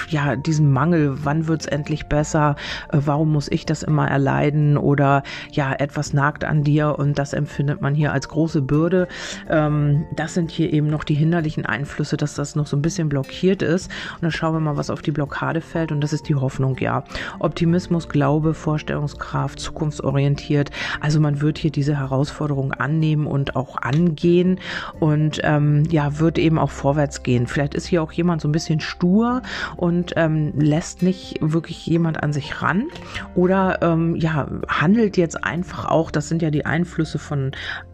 ja 0.08 0.36
diesen 0.36 0.72
Mangel, 0.72 1.24
wann 1.24 1.48
wird 1.48 1.62
es 1.62 1.66
endlich 1.66 2.06
besser, 2.06 2.51
äh, 2.92 2.98
warum 3.04 3.32
muss 3.32 3.50
ich 3.50 3.66
das 3.66 3.82
immer 3.82 4.08
erleiden 4.08 4.76
oder 4.76 5.22
ja, 5.50 5.72
etwas 5.72 6.12
nagt 6.12 6.44
an 6.44 6.62
dir 6.62 6.98
und 6.98 7.18
das 7.18 7.32
empfindet 7.32 7.80
man 7.80 7.94
hier 7.94 8.12
als 8.12 8.28
große 8.28 8.62
Bürde. 8.62 9.08
Ähm, 9.48 10.06
das 10.14 10.34
sind 10.34 10.50
hier 10.50 10.72
eben 10.72 10.88
noch 10.88 11.04
die 11.04 11.14
hinderlichen 11.14 11.66
Einflüsse, 11.66 12.16
dass 12.16 12.34
das 12.34 12.56
noch 12.56 12.66
so 12.66 12.76
ein 12.76 12.82
bisschen 12.82 13.08
blockiert 13.08 13.62
ist. 13.62 13.90
Und 14.14 14.22
dann 14.22 14.30
schauen 14.30 14.54
wir 14.54 14.60
mal, 14.60 14.76
was 14.76 14.90
auf 14.90 15.02
die 15.02 15.10
Blockade 15.10 15.60
fällt 15.60 15.92
und 15.92 16.00
das 16.00 16.12
ist 16.12 16.28
die 16.28 16.34
Hoffnung, 16.34 16.76
ja. 16.78 17.04
Optimismus, 17.38 18.08
Glaube, 18.08 18.54
Vorstellungskraft, 18.54 19.58
zukunftsorientiert. 19.58 20.70
Also 21.00 21.20
man 21.20 21.40
wird 21.40 21.58
hier 21.58 21.70
diese 21.70 21.98
Herausforderung 21.98 22.72
annehmen 22.72 23.26
und 23.26 23.56
auch 23.56 23.76
angehen 23.76 24.60
und 25.00 25.40
ähm, 25.42 25.84
ja, 25.90 26.18
wird 26.18 26.38
eben 26.38 26.58
auch 26.58 26.70
vorwärts 26.70 27.22
gehen. 27.22 27.46
Vielleicht 27.46 27.74
ist 27.74 27.86
hier 27.86 28.02
auch 28.02 28.12
jemand 28.12 28.42
so 28.42 28.48
ein 28.48 28.52
bisschen 28.52 28.80
stur 28.80 29.42
und 29.76 30.12
ähm, 30.16 30.52
lässt 30.56 31.02
nicht 31.02 31.38
wirklich 31.40 31.86
jemand 31.86 32.22
an 32.22 32.32
sich 32.32 32.41
sich 32.42 32.60
ran 32.60 32.88
oder 33.34 33.78
ähm, 33.82 34.16
ja, 34.16 34.48
handelt 34.68 35.16
jetzt 35.16 35.42
einfach 35.44 35.86
auch, 35.86 36.10
das 36.10 36.28
sind 36.28 36.42
ja 36.42 36.50
die 36.50 36.66
Einflüsse 36.66 37.18
von 37.18 37.52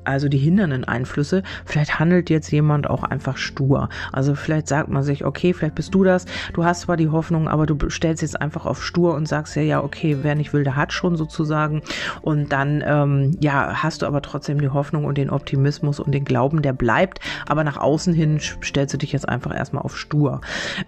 also 0.09 0.29
die 0.29 0.39
hindernden 0.39 0.85
Einflüsse. 0.85 1.43
Vielleicht 1.65 1.99
handelt 1.99 2.31
jetzt 2.31 2.51
jemand 2.51 2.89
auch 2.89 3.05
einfach 3.05 3.37
stur. 3.37 3.89
Also 4.13 4.35
vielleicht 4.35 4.69
sagt 4.69 4.89
man 4.89 5.03
sich, 5.03 5.25
okay, 5.25 5.53
vielleicht 5.53 5.75
bist 5.75 5.95
du 5.95 6.05
das. 6.05 6.25
Du 6.55 6.65
hast 6.65 6.83
zwar 6.83 6.97
die 6.97 7.09
Hoffnung, 7.09 7.49
aber 7.49 7.67
du 7.67 7.91
stellst 7.91 8.23
jetzt 8.23 8.41
einfach 8.41 8.67
auf 8.67 8.85
stur 8.85 9.15
und 9.15 9.29
sagst 9.29 9.55
ja, 9.57 9.63
ja, 9.63 9.83
okay, 9.83 10.19
wer 10.23 10.35
nicht 10.35 10.53
will, 10.53 10.65
der 10.65 10.77
hat 10.77 10.93
schon 10.93 11.17
sozusagen. 11.17 11.83
Und 12.23 12.53
dann, 12.53 12.83
ähm, 12.87 13.37
ja, 13.41 13.83
hast 13.83 14.03
du 14.03 14.07
aber 14.07 14.23
trotzdem 14.23 14.61
die 14.61 14.71
Hoffnung 14.71 15.05
und 15.05 15.19
den 15.19 15.31
Optimismus 15.31 16.01
und 16.01 16.13
den 16.13 16.25
Glauben, 16.25 16.63
der 16.63 16.73
bleibt. 16.73 17.21
Aber 17.47 17.65
nach 17.65 17.77
außen 17.77 18.15
hin 18.15 18.41
stellst 18.41 18.95
du 18.95 18.99
dich 18.99 19.13
jetzt 19.13 19.29
einfach 19.29 19.55
erstmal 19.55 19.83
auf 19.83 19.97
stur, 19.97 20.41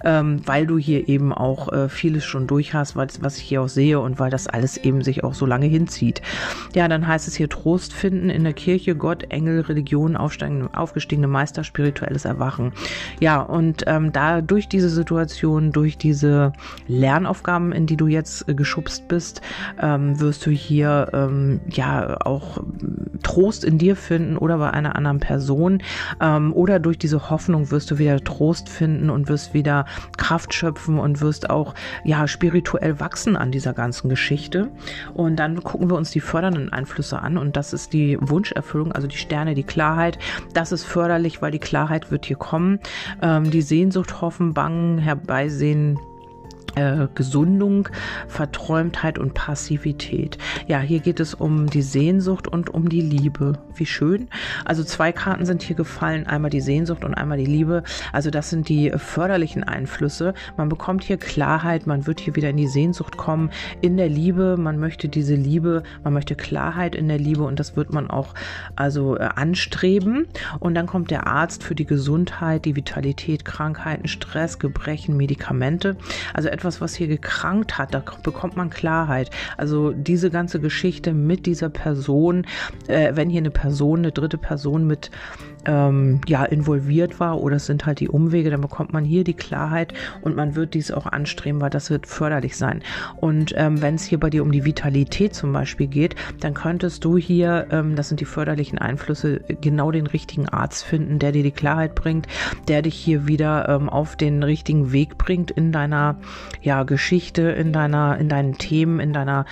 ähm, 0.04 0.40
weil 0.46 0.66
du 0.66 0.78
hier 0.78 1.08
eben 1.08 1.32
auch 1.32 1.72
äh, 1.72 1.88
vieles 1.88 2.24
schon 2.24 2.46
durch 2.46 2.74
hast, 2.74 2.96
was 2.96 3.36
ich 3.36 3.44
hier 3.44 3.62
auch 3.62 3.68
sehe 3.68 4.00
und 4.00 4.18
weil 4.18 4.30
das 4.30 4.46
alles 4.46 4.78
eben 4.78 5.02
sich 5.02 5.24
auch 5.24 5.34
so 5.34 5.46
lange 5.46 5.66
hinzieht. 5.66 6.22
Ja, 6.74 6.88
dann 6.88 7.06
heißt 7.06 7.28
es 7.28 7.34
hier 7.34 7.48
Trost 7.48 7.92
finden 7.92 8.30
in 8.30 8.44
der 8.44 8.52
Kirche, 8.54 8.94
Gott 8.94 9.09
Gott, 9.10 9.24
Engel, 9.30 9.62
Religion, 9.62 10.16
aufgestiegene 10.16 11.26
Meister, 11.26 11.64
spirituelles 11.64 12.24
Erwachen. 12.24 12.70
Ja, 13.18 13.40
und 13.40 13.82
ähm, 13.88 14.12
da 14.12 14.40
durch 14.40 14.68
diese 14.68 14.88
Situation, 14.88 15.72
durch 15.72 15.98
diese 15.98 16.52
Lernaufgaben, 16.86 17.72
in 17.72 17.86
die 17.86 17.96
du 17.96 18.06
jetzt 18.06 18.48
äh, 18.48 18.54
geschubst 18.54 19.08
bist, 19.08 19.40
ähm, 19.82 20.20
wirst 20.20 20.46
du 20.46 20.52
hier 20.52 21.08
ähm, 21.12 21.60
ja 21.68 22.18
auch 22.24 22.62
Trost 23.24 23.64
in 23.64 23.78
dir 23.78 23.96
finden 23.96 24.36
oder 24.36 24.58
bei 24.58 24.70
einer 24.70 24.94
anderen 24.94 25.18
Person 25.18 25.82
ähm, 26.20 26.52
oder 26.52 26.78
durch 26.78 26.96
diese 26.96 27.30
Hoffnung 27.30 27.72
wirst 27.72 27.90
du 27.90 27.98
wieder 27.98 28.22
Trost 28.22 28.68
finden 28.68 29.10
und 29.10 29.28
wirst 29.28 29.54
wieder 29.54 29.86
Kraft 30.18 30.54
schöpfen 30.54 31.00
und 31.00 31.20
wirst 31.20 31.50
auch 31.50 31.74
ja 32.04 32.28
spirituell 32.28 33.00
wachsen 33.00 33.36
an 33.36 33.50
dieser 33.50 33.72
ganzen 33.72 34.08
Geschichte. 34.08 34.70
Und 35.14 35.34
dann 35.34 35.64
gucken 35.64 35.90
wir 35.90 35.96
uns 35.96 36.12
die 36.12 36.20
fördernden 36.20 36.72
Einflüsse 36.72 37.18
an 37.20 37.38
und 37.38 37.56
das 37.56 37.72
ist 37.72 37.92
die 37.92 38.16
Wunscherfüllung, 38.20 38.92
also 39.00 39.08
die 39.08 39.16
Sterne, 39.16 39.54
die 39.54 39.62
Klarheit. 39.62 40.18
Das 40.52 40.72
ist 40.72 40.84
förderlich, 40.84 41.40
weil 41.40 41.50
die 41.50 41.58
Klarheit 41.58 42.10
wird 42.10 42.26
hier 42.26 42.36
kommen. 42.36 42.80
Ähm, 43.22 43.50
die 43.50 43.62
Sehnsucht, 43.62 44.20
Hoffen, 44.20 44.52
Bangen, 44.52 44.98
Herbeisehen, 44.98 45.98
äh, 46.74 47.08
Gesundung, 47.14 47.88
Verträumtheit 48.28 49.18
und 49.18 49.34
Passivität. 49.34 50.38
Ja, 50.66 50.80
hier 50.80 51.00
geht 51.00 51.20
es 51.20 51.34
um 51.34 51.66
die 51.66 51.82
Sehnsucht 51.82 52.48
und 52.48 52.70
um 52.70 52.88
die 52.88 53.00
Liebe. 53.00 53.58
Wie 53.74 53.86
schön. 53.86 54.28
Also 54.64 54.84
zwei 54.84 55.12
Karten 55.12 55.46
sind 55.46 55.62
hier 55.62 55.76
gefallen, 55.76 56.26
einmal 56.26 56.50
die 56.50 56.60
Sehnsucht 56.60 57.04
und 57.04 57.14
einmal 57.14 57.38
die 57.38 57.46
Liebe. 57.46 57.82
Also 58.12 58.30
das 58.30 58.50
sind 58.50 58.68
die 58.68 58.90
förderlichen 58.96 59.64
Einflüsse. 59.64 60.34
Man 60.56 60.68
bekommt 60.68 61.04
hier 61.04 61.16
Klarheit, 61.16 61.86
man 61.86 62.06
wird 62.06 62.20
hier 62.20 62.36
wieder 62.36 62.50
in 62.50 62.56
die 62.56 62.68
Sehnsucht 62.68 63.16
kommen, 63.16 63.50
in 63.80 63.96
der 63.96 64.08
Liebe. 64.08 64.56
Man 64.56 64.78
möchte 64.78 65.08
diese 65.08 65.34
Liebe, 65.34 65.82
man 66.04 66.12
möchte 66.12 66.34
Klarheit 66.34 66.94
in 66.94 67.08
der 67.08 67.18
Liebe 67.18 67.44
und 67.44 67.58
das 67.58 67.76
wird 67.76 67.92
man 67.92 68.10
auch 68.10 68.34
also 68.76 69.16
äh, 69.16 69.28
anstreben. 69.34 70.26
Und 70.58 70.74
dann 70.74 70.86
kommt 70.86 71.10
der 71.10 71.26
Arzt 71.26 71.62
für 71.62 71.74
die 71.74 71.86
Gesundheit, 71.86 72.64
die 72.64 72.76
Vitalität, 72.76 73.44
Krankheiten, 73.44 74.08
Stress, 74.08 74.58
Gebrechen, 74.58 75.16
Medikamente. 75.16 75.96
Also 76.34 76.48
etwas, 76.60 76.80
was 76.80 76.94
hier 76.94 77.08
gekrankt 77.08 77.78
hat, 77.78 77.94
da 77.94 78.02
bekommt 78.22 78.56
man 78.56 78.68
Klarheit. 78.68 79.30
Also 79.56 79.92
diese 79.92 80.30
ganze 80.30 80.60
Geschichte 80.60 81.14
mit 81.14 81.46
dieser 81.46 81.70
Person, 81.70 82.46
äh, 82.86 83.12
wenn 83.14 83.30
hier 83.30 83.40
eine 83.40 83.50
Person, 83.50 84.00
eine 84.00 84.12
dritte 84.12 84.36
Person 84.38 84.86
mit 84.86 85.10
ähm, 85.66 86.20
ja, 86.26 86.44
involviert 86.44 87.20
war 87.20 87.40
oder 87.40 87.56
es 87.56 87.66
sind 87.66 87.86
halt 87.86 88.00
die 88.00 88.08
Umwege, 88.08 88.50
dann 88.50 88.60
bekommt 88.60 88.92
man 88.92 89.04
hier 89.04 89.24
die 89.24 89.34
Klarheit 89.34 89.92
und 90.22 90.36
man 90.36 90.54
wird 90.54 90.74
dies 90.74 90.90
auch 90.90 91.06
anstreben, 91.06 91.60
weil 91.60 91.70
das 91.70 91.90
wird 91.90 92.06
förderlich 92.06 92.56
sein. 92.56 92.82
Und 93.16 93.54
ähm, 93.56 93.82
wenn 93.82 93.94
es 93.94 94.04
hier 94.04 94.20
bei 94.20 94.30
dir 94.30 94.42
um 94.42 94.52
die 94.52 94.64
Vitalität 94.64 95.34
zum 95.34 95.52
Beispiel 95.52 95.86
geht, 95.86 96.14
dann 96.40 96.54
könntest 96.54 97.04
du 97.04 97.16
hier, 97.16 97.66
ähm, 97.70 97.96
das 97.96 98.08
sind 98.08 98.20
die 98.20 98.24
förderlichen 98.24 98.78
Einflüsse, 98.78 99.40
genau 99.60 99.90
den 99.90 100.06
richtigen 100.06 100.48
Arzt 100.48 100.84
finden, 100.84 101.18
der 101.18 101.32
dir 101.32 101.42
die 101.42 101.50
Klarheit 101.50 101.94
bringt, 101.94 102.26
der 102.68 102.82
dich 102.82 102.94
hier 102.94 103.26
wieder 103.26 103.68
ähm, 103.68 103.88
auf 103.88 104.16
den 104.16 104.42
richtigen 104.42 104.92
Weg 104.92 105.18
bringt 105.18 105.50
in 105.50 105.72
deiner 105.72 106.16
ja, 106.62 106.82
Geschichte, 106.84 107.42
in 107.42 107.72
deiner, 107.72 108.18
in 108.18 108.28
deinen 108.28 108.58
Themen, 108.58 109.00
in 109.00 109.12
deiner 109.12 109.44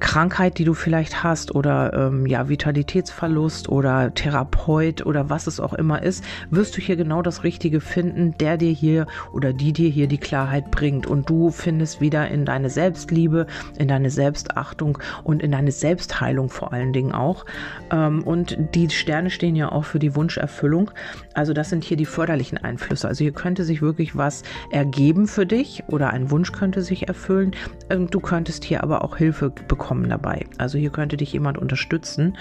Krankheit, 0.00 0.58
die 0.58 0.64
du 0.64 0.74
vielleicht 0.74 1.22
hast 1.22 1.54
oder 1.54 1.92
ähm, 1.94 2.26
ja 2.26 2.48
Vitalitätsverlust 2.48 3.68
oder 3.68 4.12
Therapeut 4.12 5.05
oder 5.06 5.30
was 5.30 5.46
es 5.46 5.60
auch 5.60 5.72
immer 5.72 6.02
ist, 6.02 6.24
wirst 6.50 6.76
du 6.76 6.80
hier 6.80 6.96
genau 6.96 7.22
das 7.22 7.44
Richtige 7.44 7.80
finden, 7.80 8.34
der 8.38 8.56
dir 8.56 8.72
hier 8.72 9.06
oder 9.32 9.52
die 9.52 9.72
dir 9.72 9.88
hier 9.88 10.06
die 10.06 10.18
Klarheit 10.18 10.70
bringt 10.70 11.06
und 11.06 11.28
du 11.30 11.50
findest 11.50 12.00
wieder 12.00 12.28
in 12.28 12.44
deine 12.44 12.68
Selbstliebe, 12.70 13.46
in 13.78 13.88
deine 13.88 14.10
Selbstachtung 14.10 14.98
und 15.24 15.42
in 15.42 15.52
deine 15.52 15.72
Selbstheilung 15.72 16.50
vor 16.50 16.72
allen 16.72 16.92
Dingen 16.92 17.12
auch. 17.12 17.46
Ähm, 17.90 18.22
und 18.24 18.58
die 18.74 18.90
Sterne 18.90 19.30
stehen 19.30 19.56
ja 19.56 19.70
auch 19.70 19.84
für 19.84 19.98
die 19.98 20.14
Wunscherfüllung. 20.14 20.90
Also 21.34 21.52
das 21.52 21.70
sind 21.70 21.84
hier 21.84 21.96
die 21.96 22.06
förderlichen 22.06 22.58
Einflüsse. 22.58 23.08
Also 23.08 23.24
hier 23.24 23.32
könnte 23.32 23.64
sich 23.64 23.82
wirklich 23.82 24.16
was 24.16 24.42
ergeben 24.70 25.26
für 25.26 25.46
dich 25.46 25.84
oder 25.88 26.10
ein 26.10 26.30
Wunsch 26.30 26.52
könnte 26.52 26.82
sich 26.82 27.08
erfüllen. 27.08 27.52
Ähm, 27.90 28.10
du 28.10 28.20
könntest 28.20 28.64
hier 28.64 28.82
aber 28.82 29.04
auch 29.04 29.16
Hilfe 29.16 29.52
bekommen 29.68 30.08
dabei. 30.08 30.46
Also 30.58 30.78
hier 30.78 30.90
könnte 30.90 31.16
dich 31.16 31.32
jemand 31.32 31.58
unterstützen. 31.58 32.36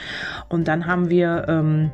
Und 0.50 0.68
dann 0.68 0.86
haben 0.86 1.10
wir 1.10 1.46
ähm, 1.48 1.92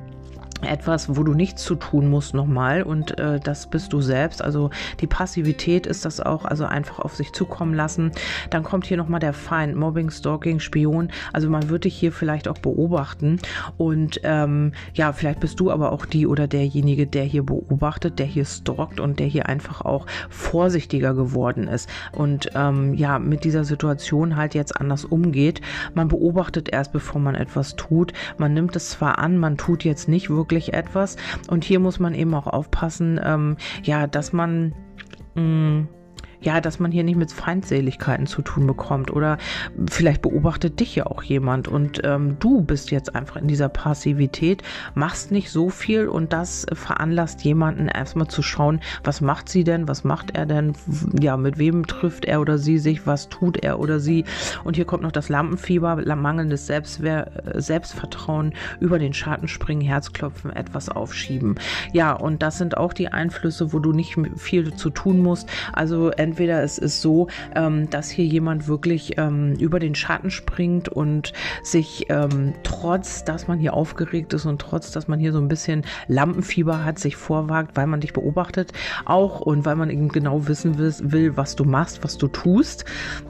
etwas, 0.64 1.16
wo 1.16 1.24
du 1.24 1.34
nichts 1.34 1.64
zu 1.64 1.76
tun 1.76 2.10
musst 2.10 2.34
nochmal 2.34 2.84
und 2.84 3.18
äh, 3.20 3.40
das 3.40 3.68
bist 3.68 3.94
du 3.94 4.02
selbst. 4.02 4.42
Also 4.42 4.70
die 5.00 5.08
Passivität 5.08 5.88
ist 5.88 6.06
das 6.06 6.20
auch, 6.20 6.46
also 6.46 6.66
einfach 6.66 7.00
auf 7.00 7.16
sich 7.16 7.34
zukommen 7.34 7.74
lassen. 7.74 8.12
Dann 8.50 8.64
kommt 8.64 8.86
hier 8.86 8.98
nochmal 8.98 9.20
der 9.20 9.34
Feind, 9.34 9.76
Mobbing, 9.76 10.10
Stalking, 10.10 10.60
Spion. 10.60 11.10
Also 11.34 11.50
man 11.50 11.70
würde 11.70 11.82
dich 11.82 11.96
hier 11.96 12.12
vielleicht 12.12 12.48
auch 12.48 12.58
beobachten 12.58 13.40
und 13.78 14.20
ähm, 14.24 14.74
ja, 14.94 15.14
vielleicht 15.14 15.40
bist 15.40 15.60
du 15.60 15.72
aber 15.72 15.92
auch 15.92 16.06
die 16.06 16.28
oder 16.28 16.48
derjenige, 16.48 17.08
der 17.08 17.24
hier 17.24 17.44
beobachtet, 17.44 18.20
der 18.20 18.26
hier 18.26 18.46
stalkt 18.46 19.00
und 19.00 19.20
der 19.20 19.28
hier 19.28 19.48
einfach 19.48 19.82
auch 19.82 20.06
vorsichtiger 20.30 21.14
geworden 21.14 21.68
ist 21.68 21.90
und 22.12 22.50
ähm, 22.56 22.94
ja, 22.94 23.20
mit 23.20 23.44
dieser 23.44 23.64
Situation 23.64 24.36
halt 24.36 24.54
jetzt 24.54 24.80
anders 24.80 25.06
umgeht. 25.06 25.62
Man 25.94 26.08
beobachtet 26.08 26.70
erst, 26.70 26.92
bevor 26.92 27.22
man 27.22 27.36
etwas 27.36 27.76
tut. 27.76 28.14
Man 28.38 28.54
nimmt 28.54 28.76
es 28.76 28.92
zwar 28.92 29.20
an, 29.20 29.38
man 29.38 29.58
tut 29.58 29.84
jetzt 29.84 30.08
nicht 30.08 30.30
wirklich 30.30 30.51
wirklich 30.52 30.74
etwas. 30.74 31.16
Und 31.48 31.64
hier 31.64 31.80
muss 31.80 32.00
man 32.00 32.14
eben 32.14 32.34
auch 32.34 32.48
aufpassen, 32.48 33.20
ähm, 33.24 33.58
ja, 33.84 34.06
dass 34.08 34.34
man 34.34 34.76
mh, 35.36 35.42
mm, 35.42 35.88
ja, 36.42 36.62
dass 36.62 36.80
man 36.80 36.92
hier 36.92 37.04
nicht 37.04 37.18
mit 37.18 37.32
Feindseligkeiten 37.32 38.28
zu 38.28 38.42
tun 38.42 38.68
bekommt 38.68 39.12
oder 39.12 39.38
vielleicht 39.90 40.22
beobachtet 40.22 40.80
dich 40.80 40.96
ja 40.96 41.06
auch 41.06 41.24
jemand 41.24 41.68
und 41.68 42.02
ähm, 42.04 42.38
du 42.40 42.62
bist 42.62 42.92
jetzt 42.92 43.16
einfach 43.16 43.38
in 43.38 43.48
dieser 43.48 43.70
Passivität, 43.70 44.64
machst 44.96 45.32
nicht 45.32 45.52
so 45.52 45.70
viel 45.70 46.08
und 46.08 46.34
das 46.34 46.66
veranlasst 46.74 47.44
jemanden 47.44 47.88
erstmal 47.88 48.28
zu 48.28 48.42
schauen, 48.42 48.82
was 49.04 49.22
macht 49.22 49.50
sie 49.50 49.64
denn, 49.64 49.88
was 49.88 50.04
macht 50.04 50.32
er 50.36 50.46
denn, 50.46 50.74
ja, 51.20 51.38
mit 51.38 51.58
wem 51.58 51.86
trifft 51.86 52.26
er 52.26 52.42
oder 52.42 52.58
sie 52.58 52.78
sich, 52.78 53.06
was 53.06 53.30
tut 53.30 53.58
er 53.58 53.80
oder 53.80 54.00
sie 54.00 54.26
und 54.64 54.76
hier 54.76 54.86
kommt 54.86 55.04
noch 55.04 55.12
das 55.12 55.30
Lampenfieber, 55.30 55.98
mangelndes 56.22 56.68
Selbstwehr, 56.68 57.32
Selbstvertrauen, 57.56 58.54
über 58.80 59.00
den 59.00 59.14
Schatten 59.14 59.48
springen, 59.48 59.82
Herzklopfen, 59.82 60.52
etwas 60.52 60.90
aufschieben. 60.90 61.56
Ja, 61.94 62.14
und 62.14 62.42
das 62.42 62.58
sind 62.58 62.78
auch 62.78 62.94
die 62.94 63.10
Einflüsse, 63.10 63.74
wo 63.74 63.80
du 63.80 63.92
nicht 63.92 64.18
viel 64.38 64.74
zu 64.74 64.90
tun 64.90 65.20
musst. 65.20 65.50
Also 65.74 66.12
es 66.40 66.78
ist 66.78 67.02
so, 67.02 67.28
ähm, 67.56 67.90
dass 67.90 68.10
hier 68.10 68.26
jemand 68.26 68.68
wirklich 68.68 69.18
ähm, 69.18 69.54
über 69.60 69.80
den 69.80 69.96
Schatten 69.96 70.32
springt 70.32 70.90
und 70.90 71.34
sich 71.64 72.06
ähm, 72.10 72.54
trotz, 72.64 73.24
dass 73.24 73.48
man 73.48 73.60
hier 73.60 73.74
aufgeregt 73.74 74.34
ist 74.34 74.46
und 74.46 74.60
trotz, 74.60 74.92
dass 74.92 75.08
man 75.08 75.20
hier 75.20 75.32
so 75.32 75.40
ein 75.40 75.48
bisschen 75.48 75.84
Lampenfieber 76.08 76.84
hat, 76.84 77.00
sich 77.00 77.16
vorwagt, 77.16 77.76
weil 77.76 77.88
man 77.88 78.02
dich 78.02 78.14
beobachtet 78.14 78.72
auch 79.06 79.42
und 79.42 79.66
weil 79.66 79.76
man 79.76 79.90
eben 79.90 80.10
genau 80.10 80.48
wissen 80.48 80.78
will, 80.78 80.94
will 81.02 81.38
was 81.38 81.56
du 81.56 81.64
machst, 81.64 82.04
was 82.04 82.18
du 82.18 82.28
tust. 82.28 82.86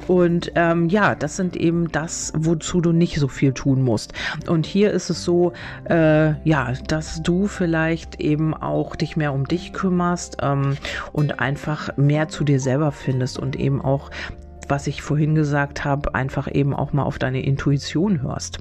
Und 0.08 0.52
ähm, 0.56 0.90
ja, 0.90 1.16
das 1.16 1.36
sind 1.36 1.56
eben 1.56 1.92
das, 1.92 2.34
wozu 2.36 2.82
du 2.82 2.92
nicht 2.92 3.20
so 3.20 3.28
viel 3.28 3.54
tun 3.54 3.82
musst. 3.82 4.14
Und 4.48 4.66
hier 4.66 4.92
ist 4.92 5.10
es 5.10 5.24
so, 5.24 5.54
äh, 5.90 6.34
ja, 6.48 6.74
dass 6.88 7.22
du 7.24 7.48
vielleicht 7.48 8.20
eben 8.20 8.54
auch 8.54 8.96
dich 8.96 9.18
mehr 9.18 9.34
um 9.34 9.48
dich 9.48 9.74
kümmerst 9.74 10.38
ähm, 10.42 10.78
und 11.12 11.40
einfach 11.40 11.96
mehr 11.98 12.28
zu 12.30 12.44
dir 12.44 12.60
selber 12.60 12.91
findest 12.92 13.40
und 13.40 13.56
eben 13.56 13.82
auch 13.82 14.12
was 14.72 14.88
ich 14.88 15.02
vorhin 15.02 15.36
gesagt 15.36 15.86
habe, 15.86 16.16
einfach 16.16 16.50
eben 16.52 16.74
auch 16.74 16.94
mal 16.94 17.04
auf 17.04 17.20
deine 17.20 17.44
Intuition 17.44 18.24
hörst. 18.24 18.60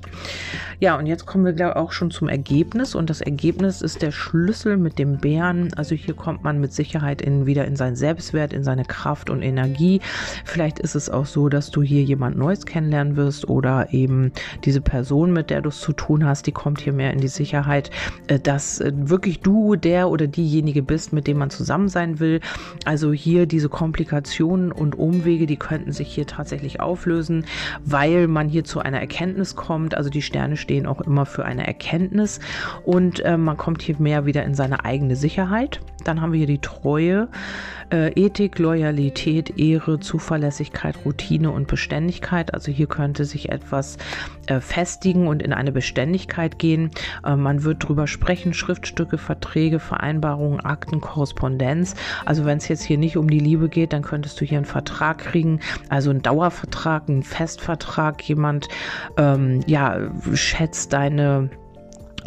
Ja, 0.81 0.99
und 0.99 1.07
jetzt 1.07 1.25
kommen 1.25 1.45
wir 1.45 1.53
glaube 1.53 1.77
auch 1.77 1.93
schon 1.93 2.11
zum 2.11 2.29
Ergebnis 2.29 2.95
und 2.95 3.09
das 3.09 3.21
Ergebnis 3.21 3.81
ist 3.81 4.03
der 4.03 4.11
Schlüssel 4.11 4.77
mit 4.77 4.99
dem 4.99 5.19
Bären. 5.19 5.73
Also 5.75 5.95
hier 5.95 6.15
kommt 6.15 6.43
man 6.43 6.61
mit 6.61 6.73
Sicherheit 6.73 7.23
in, 7.23 7.47
wieder 7.47 7.65
in 7.65 7.77
seinen 7.77 7.97
Selbstwert, 7.97 8.53
in 8.53 8.65
seine 8.65 8.85
Kraft 8.85 9.31
und 9.31 9.41
Energie. 9.41 10.01
Vielleicht 10.45 10.81
ist 10.81 10.97
es 10.97 11.09
auch 11.09 11.27
so, 11.27 11.49
dass 11.49 11.71
du 11.71 11.81
hier 11.83 12.03
jemand 12.03 12.37
Neues 12.37 12.67
kennenlernen 12.67 13.17
wirst 13.17 13.49
oder 13.49 13.93
eben 13.93 14.33
diese 14.65 14.81
Person, 14.81 15.33
mit 15.33 15.49
der 15.49 15.63
du 15.63 15.69
es 15.69 15.81
zu 15.81 15.93
tun 15.93 16.27
hast, 16.27 16.47
die 16.47 16.53
kommt 16.53 16.81
hier 16.81 16.93
mehr 16.93 17.13
in 17.13 17.21
die 17.21 17.29
Sicherheit, 17.29 17.91
äh, 18.27 18.41
dass 18.41 18.81
äh, 18.81 18.93
wirklich 18.97 19.41
du 19.41 19.77
der 19.77 20.09
oder 20.09 20.27
diejenige 20.27 20.83
bist, 20.83 21.13
mit 21.13 21.29
dem 21.29 21.39
man 21.39 21.51
zusammen 21.51 21.89
sein 21.89 22.19
will. 22.19 22.41
Also 22.85 23.13
hier 23.13 23.47
diese 23.47 23.69
Komplikationen 23.69 24.73
und 24.73 24.99
Umwege, 24.99 25.47
die 25.47 25.57
könnten 25.57 25.93
sich 26.01 26.15
hier 26.15 26.27
tatsächlich 26.27 26.81
auflösen, 26.81 27.45
weil 27.85 28.27
man 28.27 28.49
hier 28.49 28.65
zu 28.65 28.81
einer 28.81 29.01
Erkenntnis 29.01 29.55
kommt. 29.55 29.95
Also 29.95 30.09
die 30.11 30.23
Sterne 30.23 30.57
stehen 30.57 30.87
auch 30.87 31.01
immer 31.01 31.27
für 31.27 31.45
eine 31.45 31.67
Erkenntnis 31.67 32.41
und 32.85 33.21
äh, 33.21 33.37
man 33.37 33.57
kommt 33.57 33.83
hier 33.83 33.97
mehr 33.99 34.25
wieder 34.27 34.45
in 34.45 34.55
seine 34.55 34.85
eigene 34.85 35.15
Sicherheit. 35.15 35.81
Dann 36.05 36.21
haben 36.23 36.33
wir 36.33 36.39
hier 36.39 36.47
die 36.47 36.61
Treue, 36.61 37.29
äh, 37.91 38.13
Ethik, 38.15 38.59
Loyalität, 38.59 39.59
Ehre, 39.59 40.01
Zuverlässigkeit, 40.01 40.97
Routine 41.05 41.51
und 41.51 41.67
Beständigkeit. 41.67 42.55
Also 42.55 42.73
hier 42.73 42.87
könnte 42.87 43.25
sich 43.25 43.51
etwas 43.51 43.99
äh, 44.47 44.61
festigen 44.61 45.27
und 45.29 45.43
in 45.43 45.53
eine 45.53 45.73
Beständigkeit 45.73 46.59
gehen. 46.59 46.91
Äh, 47.25 47.37
man 47.37 47.65
wird 47.65 47.89
drüber 47.89 48.07
sprechen, 48.07 48.55
Schriftstücke, 48.55 49.19
Verträge, 49.19 49.79
Vereinbarungen, 49.79 50.61
Akten, 50.61 51.01
Korrespondenz. 51.01 51.95
Also 52.25 52.45
wenn 52.45 52.59
es 52.59 52.69
jetzt 52.69 52.83
hier 52.83 52.99
nicht 52.99 53.17
um 53.17 53.29
die 53.29 53.41
Liebe 53.41 53.69
geht, 53.69 53.93
dann 53.93 54.03
könntest 54.03 54.41
du 54.41 54.45
hier 54.45 54.59
einen 54.59 54.67
Vertrag 54.67 55.19
kriegen, 55.19 55.61
also 55.89 56.11
einen 56.11 56.23
Dauervertrag, 56.23 57.09
einen 57.09 57.23
Festvertrag. 57.23 58.23
Jemand 58.29 58.69
ähm, 59.17 59.61
ja 59.67 60.11
schätzt 60.35 60.93
deine 60.93 61.51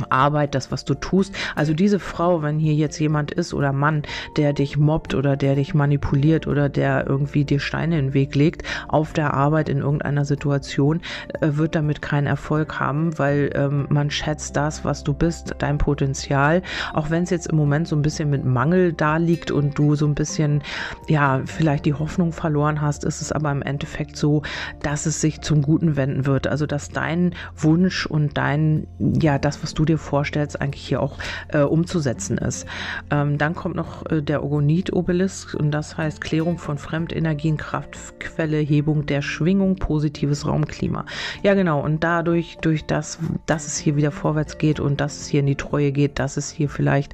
Arbeit, 0.10 0.56
das, 0.56 0.72
was 0.72 0.86
du 0.86 0.94
tust. 0.94 1.36
Also 1.56 1.74
diese 1.74 2.00
Frau, 2.00 2.42
wenn 2.42 2.60
hier 2.60 2.74
jetzt 2.74 3.00
jemand 3.00 3.32
ist 3.32 3.54
oder 3.54 3.74
Mann, 3.74 4.04
der 4.38 4.54
dich 4.54 4.78
mobbt 4.78 5.16
oder 5.16 5.38
der 5.38 5.56
dich 5.56 5.74
manipuliert 5.74 6.48
oder 6.48 6.70
der 6.70 7.08
irgendwie 7.08 7.46
dir 7.46 7.60
Steine 7.60 8.00
in 8.00 8.08
den 8.08 8.14
Weg 8.14 8.36
legt 8.36 8.64
auf 8.88 9.14
der 9.14 9.34
Arbeit 9.34 9.70
in 9.70 9.80
irgendeiner 9.80 10.26
Situation, 10.26 11.02
äh, 11.42 11.50
wird 11.52 11.76
damit 11.76 12.02
keinen 12.02 12.28
Erfolg 12.28 12.80
haben, 12.80 13.18
weil 13.18 13.52
ähm, 13.56 13.88
man 13.90 14.10
schätzt 14.10 14.56
das, 14.56 14.86
was 14.86 15.04
du 15.04 15.14
bist, 15.14 15.56
dein 15.60 15.78
Potenzial. 15.78 16.62
Auch 16.94 17.10
wenn 17.10 17.24
es 17.24 17.30
jetzt 17.30 17.48
im 17.48 17.58
Moment 17.58 17.88
so 17.88 17.96
ein 17.96 18.02
bisschen 18.02 18.30
mit 18.30 18.46
Mangel 18.46 18.94
da 18.94 19.18
liegt 19.18 19.52
und 19.52 19.78
du 19.78 19.96
so 19.96 20.06
ein 20.06 20.16
bisschen, 20.16 20.64
ja, 21.08 21.42
vielleicht 21.46 21.86
die 21.86 21.94
Hoffnung 21.94 22.32
verloren 22.32 22.82
hast, 22.82 23.04
ist 23.04 23.22
es 23.22 23.32
aber 23.32 23.52
im 23.52 23.62
Endeffekt 23.62 24.18
so, 24.18 24.44
dass 24.82 25.06
es 25.06 25.22
sich 25.22 25.42
zum 25.42 25.62
Guten 25.62 25.96
wenden 25.96 26.26
wird. 26.26 26.48
Also 26.48 26.66
dass 26.66 26.90
dein 26.90 27.36
Wunsch 27.56 28.06
und 28.06 28.38
dein, 28.38 28.88
ja, 29.00 29.38
das, 29.38 29.64
was 29.64 29.74
du 29.74 29.83
dir 29.86 29.98
vorstellst, 29.98 30.62
eigentlich 30.62 30.86
hier 30.88 31.02
auch 31.02 31.18
äh, 31.50 31.60
umzusetzen 31.60 32.38
ist. 32.38 32.66
Ähm, 33.12 33.38
dann 33.38 33.56
kommt 33.56 33.76
noch 33.76 34.06
äh, 34.10 34.22
der 34.22 34.44
Ogonit-Obelisk 34.44 35.54
und 35.54 35.72
das 35.72 35.98
heißt 35.98 36.22
Klärung 36.22 36.58
von 36.58 36.78
Fremdenergien, 36.78 37.58
Kraftquelle, 37.58 38.58
Hebung 38.58 39.06
der 39.06 39.22
Schwingung, 39.22 39.76
positives 39.76 40.48
Raumklima. 40.48 41.06
Ja, 41.42 41.54
genau. 41.54 41.82
Und 41.82 42.04
dadurch, 42.04 42.58
durch 42.62 42.86
das, 42.86 43.20
dass 43.46 43.68
es 43.68 43.78
hier 43.78 43.96
wieder 43.96 44.12
vorwärts 44.12 44.58
geht 44.58 44.80
und 44.80 45.02
dass 45.02 45.22
es 45.22 45.28
hier 45.28 45.42
in 45.42 45.48
die 45.48 45.56
Treue 45.56 45.92
geht, 45.92 46.20
dass 46.20 46.38
es 46.38 46.50
hier 46.52 46.70
vielleicht 46.70 47.14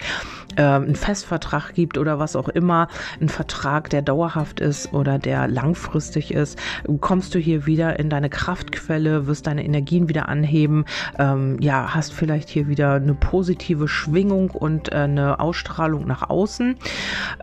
äh, 0.55 0.63
einen 0.63 0.95
Festvertrag 0.95 1.73
gibt 1.73 1.97
oder 1.97 2.19
was 2.19 2.35
auch 2.35 2.49
immer, 2.49 2.87
ein 3.21 3.29
Vertrag, 3.29 3.89
der 3.89 4.01
dauerhaft 4.01 4.59
ist 4.59 4.93
oder 4.93 5.19
der 5.19 5.47
langfristig 5.47 6.33
ist, 6.33 6.59
kommst 6.99 7.35
du 7.35 7.39
hier 7.39 7.65
wieder 7.65 7.99
in 7.99 8.09
deine 8.09 8.29
Kraftquelle, 8.29 9.27
wirst 9.27 9.47
deine 9.47 9.63
Energien 9.63 10.09
wieder 10.09 10.27
anheben, 10.29 10.85
ähm, 11.17 11.57
ja, 11.59 11.93
hast 11.93 12.13
vielleicht 12.13 12.49
hier 12.49 12.58
wieder 12.67 12.93
eine 12.93 13.13
positive 13.13 13.87
Schwingung 13.87 14.51
und 14.51 14.91
äh, 14.91 14.95
eine 14.95 15.39
Ausstrahlung 15.39 16.05
nach 16.05 16.29
außen. 16.29 16.75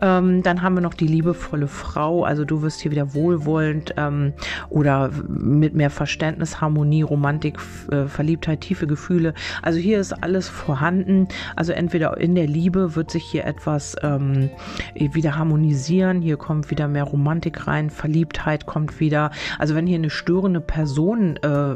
Ähm, 0.01 0.43
dann 0.43 0.61
haben 0.61 0.75
wir 0.75 0.81
noch 0.81 0.93
die 0.93 1.07
liebevolle 1.07 1.67
Frau, 1.67 2.23
also 2.23 2.45
du 2.45 2.61
wirst 2.61 2.81
hier 2.81 2.91
wieder 2.91 3.13
wohlwollend 3.13 3.93
ähm, 3.97 4.33
oder 4.69 5.09
mit 5.27 5.73
mehr 5.75 5.89
Verständnis, 5.89 6.61
Harmonie, 6.61 7.01
Romantik, 7.01 7.57
äh, 7.91 8.05
Verliebtheit, 8.05 8.61
tiefe 8.61 8.87
Gefühle. 8.87 9.33
Also 9.61 9.79
hier 9.79 9.99
ist 9.99 10.13
alles 10.23 10.47
vorhanden. 10.49 11.27
Also 11.55 11.73
entweder 11.73 12.17
in 12.17 12.35
der 12.35 12.47
Liebe 12.47 12.95
wird 12.95 13.11
sich 13.11 13.23
hier 13.23 13.45
etwas 13.45 13.95
ähm, 14.01 14.49
wieder 14.95 15.37
harmonisieren, 15.37 16.21
hier 16.21 16.37
kommt 16.37 16.69
wieder 16.71 16.87
mehr 16.87 17.03
Romantik 17.03 17.67
rein, 17.67 17.89
Verliebtheit 17.89 18.65
kommt 18.65 18.99
wieder. 18.99 19.31
Also 19.59 19.75
wenn 19.75 19.87
hier 19.87 19.97
eine 19.97 20.09
störende 20.09 20.61
Person 20.61 21.37
äh, 21.37 21.75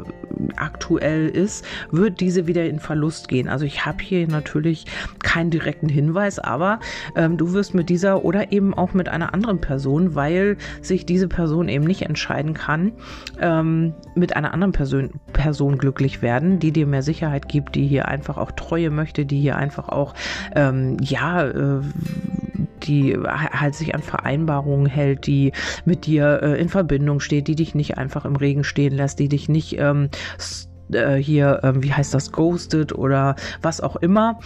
aktuell 0.56 1.28
ist, 1.28 1.64
wird 1.90 2.20
diese 2.20 2.46
wieder 2.46 2.66
in 2.66 2.78
Verlust 2.78 3.28
gehen. 3.32 3.48
Also 3.48 3.64
ich 3.64 3.86
habe 3.86 4.02
hier 4.02 4.28
natürlich 4.28 4.84
keinen 5.22 5.50
direkten 5.50 5.88
Hinweis, 5.88 6.38
aber 6.38 6.80
ähm, 7.16 7.38
du 7.38 7.52
wirst 7.54 7.74
mit 7.74 7.88
dieser 7.88 8.24
oder 8.24 8.52
eben 8.52 8.74
auch 8.74 8.92
mit 8.92 9.08
einer 9.08 9.32
anderen 9.32 9.60
Person, 9.60 10.14
weil 10.14 10.58
sich 10.82 11.06
diese 11.06 11.28
Person 11.28 11.68
eben 11.68 11.84
nicht 11.84 12.02
entscheiden 12.02 12.52
kann, 12.52 12.92
ähm, 13.40 13.94
mit 14.14 14.36
einer 14.36 14.52
anderen 14.52 14.72
Person, 14.72 15.10
Person 15.32 15.78
glücklich 15.78 16.20
werden, 16.20 16.58
die 16.58 16.72
dir 16.72 16.86
mehr 16.86 17.02
Sicherheit 17.02 17.48
gibt, 17.48 17.74
die 17.74 17.86
hier 17.86 18.06
einfach 18.06 18.36
auch 18.36 18.52
Treue 18.52 18.90
möchte, 18.90 19.24
die 19.24 19.40
hier 19.40 19.56
einfach 19.56 19.88
auch, 19.88 20.14
ähm, 20.54 20.98
ja, 21.00 21.46
äh, 21.46 21.80
die 22.82 23.16
halt 23.16 23.74
sich 23.74 23.94
an 23.94 24.02
Vereinbarungen 24.02 24.86
hält, 24.86 25.26
die 25.26 25.52
mit 25.84 26.04
dir 26.04 26.40
äh, 26.42 26.60
in 26.60 26.68
Verbindung 26.68 27.20
steht, 27.20 27.48
die 27.48 27.54
dich 27.54 27.74
nicht 27.74 27.96
einfach 27.96 28.24
im 28.24 28.36
Regen 28.36 28.64
stehen 28.64 28.92
lässt, 28.92 29.20
die 29.20 29.28
dich 29.28 29.48
nicht 29.48 29.76
ähm, 29.78 30.08
äh, 30.94 31.16
hier, 31.16 31.60
äh, 31.62 31.82
wie 31.82 31.92
heißt 31.92 32.14
das, 32.14 32.32
ghostet 32.32 32.92
oder 32.92 33.36
was 33.60 33.80
auch 33.80 33.96
immer 33.96 34.38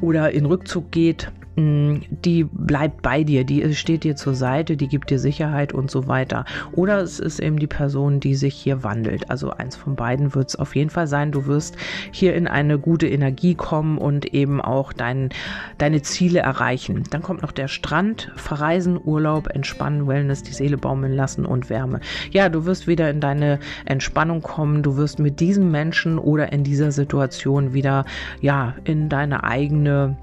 oder 0.00 0.32
in 0.32 0.46
Rückzug 0.46 0.90
geht. 0.90 1.30
Mm, 1.56 1.96
die 2.10 2.44
bleibt 2.44 3.02
bei 3.02 3.24
dir, 3.24 3.44
die 3.44 3.74
steht 3.74 4.04
dir 4.04 4.16
zur 4.16 4.34
Seite, 4.34 4.76
die 4.76 4.88
gibt 4.88 5.10
dir 5.10 5.18
Sicherheit 5.18 5.74
und 5.74 5.90
so 5.90 6.06
weiter. 6.06 6.46
Oder 6.72 7.00
es 7.00 7.20
ist 7.20 7.40
eben 7.40 7.58
die 7.58 7.66
Person, 7.66 8.20
die 8.20 8.34
sich 8.34 8.54
hier 8.54 8.82
wandelt. 8.82 9.30
Also 9.30 9.50
eins 9.50 9.76
von 9.76 9.94
beiden 9.94 10.34
wird 10.34 10.48
es 10.48 10.56
auf 10.56 10.74
jeden 10.74 10.88
Fall 10.88 11.06
sein. 11.06 11.30
Du 11.30 11.46
wirst 11.46 11.76
hier 12.10 12.34
in 12.34 12.48
eine 12.48 12.78
gute 12.78 13.06
Energie 13.06 13.54
kommen 13.54 13.98
und 13.98 14.32
eben 14.32 14.62
auch 14.62 14.92
dein, 14.94 15.28
deine 15.76 16.00
Ziele 16.00 16.40
erreichen. 16.40 17.02
Dann 17.10 17.22
kommt 17.22 17.42
noch 17.42 17.52
der 17.52 17.68
Strand, 17.68 18.32
verreisen, 18.36 18.98
Urlaub, 19.02 19.48
entspannen, 19.54 20.06
Wellness, 20.06 20.42
die 20.42 20.52
Seele 20.52 20.78
baumeln 20.78 21.12
lassen 21.12 21.44
und 21.44 21.68
Wärme. 21.68 22.00
Ja, 22.30 22.48
du 22.48 22.64
wirst 22.64 22.86
wieder 22.86 23.10
in 23.10 23.20
deine 23.20 23.58
Entspannung 23.84 24.40
kommen. 24.40 24.82
Du 24.82 24.96
wirst 24.96 25.18
mit 25.18 25.40
diesem 25.40 25.70
Menschen 25.70 26.18
oder 26.18 26.50
in 26.52 26.64
dieser 26.64 26.92
Situation 26.92 27.74
wieder, 27.74 28.06
ja, 28.40 28.74
in 28.84 29.10
deine 29.10 29.44
eigene 29.44 30.16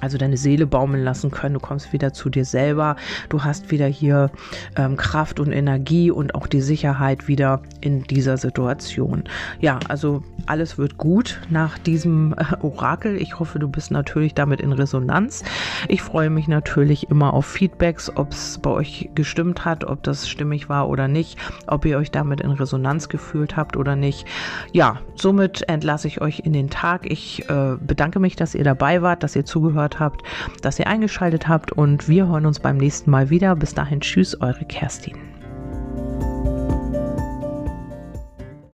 also 0.00 0.18
deine 0.18 0.36
Seele 0.36 0.66
baumeln 0.66 1.04
lassen 1.04 1.30
können. 1.30 1.54
Du 1.54 1.60
kommst 1.60 1.92
wieder 1.92 2.12
zu 2.12 2.28
dir 2.30 2.44
selber. 2.44 2.96
Du 3.28 3.44
hast 3.44 3.70
wieder 3.70 3.86
hier 3.86 4.30
ähm, 4.76 4.96
Kraft 4.96 5.40
und 5.40 5.52
Energie 5.52 6.10
und 6.10 6.34
auch 6.34 6.46
die 6.46 6.60
Sicherheit 6.60 7.28
wieder 7.28 7.62
in 7.80 8.04
dieser 8.04 8.36
Situation. 8.36 9.24
Ja, 9.60 9.78
also 9.88 10.22
alles 10.46 10.78
wird 10.78 10.98
gut 10.98 11.40
nach 11.50 11.78
diesem 11.78 12.34
äh, 12.34 12.56
Orakel. 12.64 13.16
Ich 13.16 13.38
hoffe, 13.38 13.58
du 13.58 13.68
bist 13.68 13.90
natürlich 13.90 14.34
damit 14.34 14.60
in 14.60 14.72
Resonanz. 14.72 15.44
Ich 15.88 16.02
freue 16.02 16.30
mich 16.30 16.48
natürlich 16.48 17.10
immer 17.10 17.34
auf 17.34 17.46
Feedbacks, 17.46 18.10
ob 18.14 18.32
es 18.32 18.58
bei 18.58 18.70
euch 18.70 19.10
gestimmt 19.14 19.64
hat, 19.64 19.84
ob 19.84 20.02
das 20.02 20.28
stimmig 20.28 20.68
war 20.68 20.88
oder 20.88 21.08
nicht, 21.08 21.38
ob 21.66 21.84
ihr 21.84 21.98
euch 21.98 22.10
damit 22.10 22.40
in 22.40 22.50
Resonanz 22.50 23.08
gefühlt 23.08 23.56
habt 23.56 23.76
oder 23.76 23.96
nicht. 23.96 24.26
Ja, 24.72 25.00
somit 25.14 25.68
entlasse 25.68 26.08
ich 26.08 26.20
euch 26.20 26.40
in 26.40 26.52
den 26.52 26.70
Tag. 26.70 27.10
Ich 27.10 27.48
äh, 27.48 27.76
bedanke 27.80 28.20
mich, 28.20 28.36
dass 28.36 28.54
ihr 28.54 28.64
dabei 28.64 29.02
wart, 29.02 29.22
dass 29.22 29.36
ihr 29.36 29.44
zugehört 29.44 29.89
zugehört 29.90 30.00
habt, 30.00 30.22
dass 30.62 30.78
ihr 30.78 30.86
eingeschaltet 30.86 31.48
habt 31.48 31.72
und 31.72 32.08
wir 32.08 32.28
hören 32.28 32.46
uns 32.46 32.60
beim 32.60 32.76
nächsten 32.76 33.10
Mal 33.10 33.30
wieder. 33.30 33.56
Bis 33.56 33.74
dahin, 33.74 34.00
tschüss, 34.00 34.40
eure 34.40 34.64
Kerstin. 34.64 35.16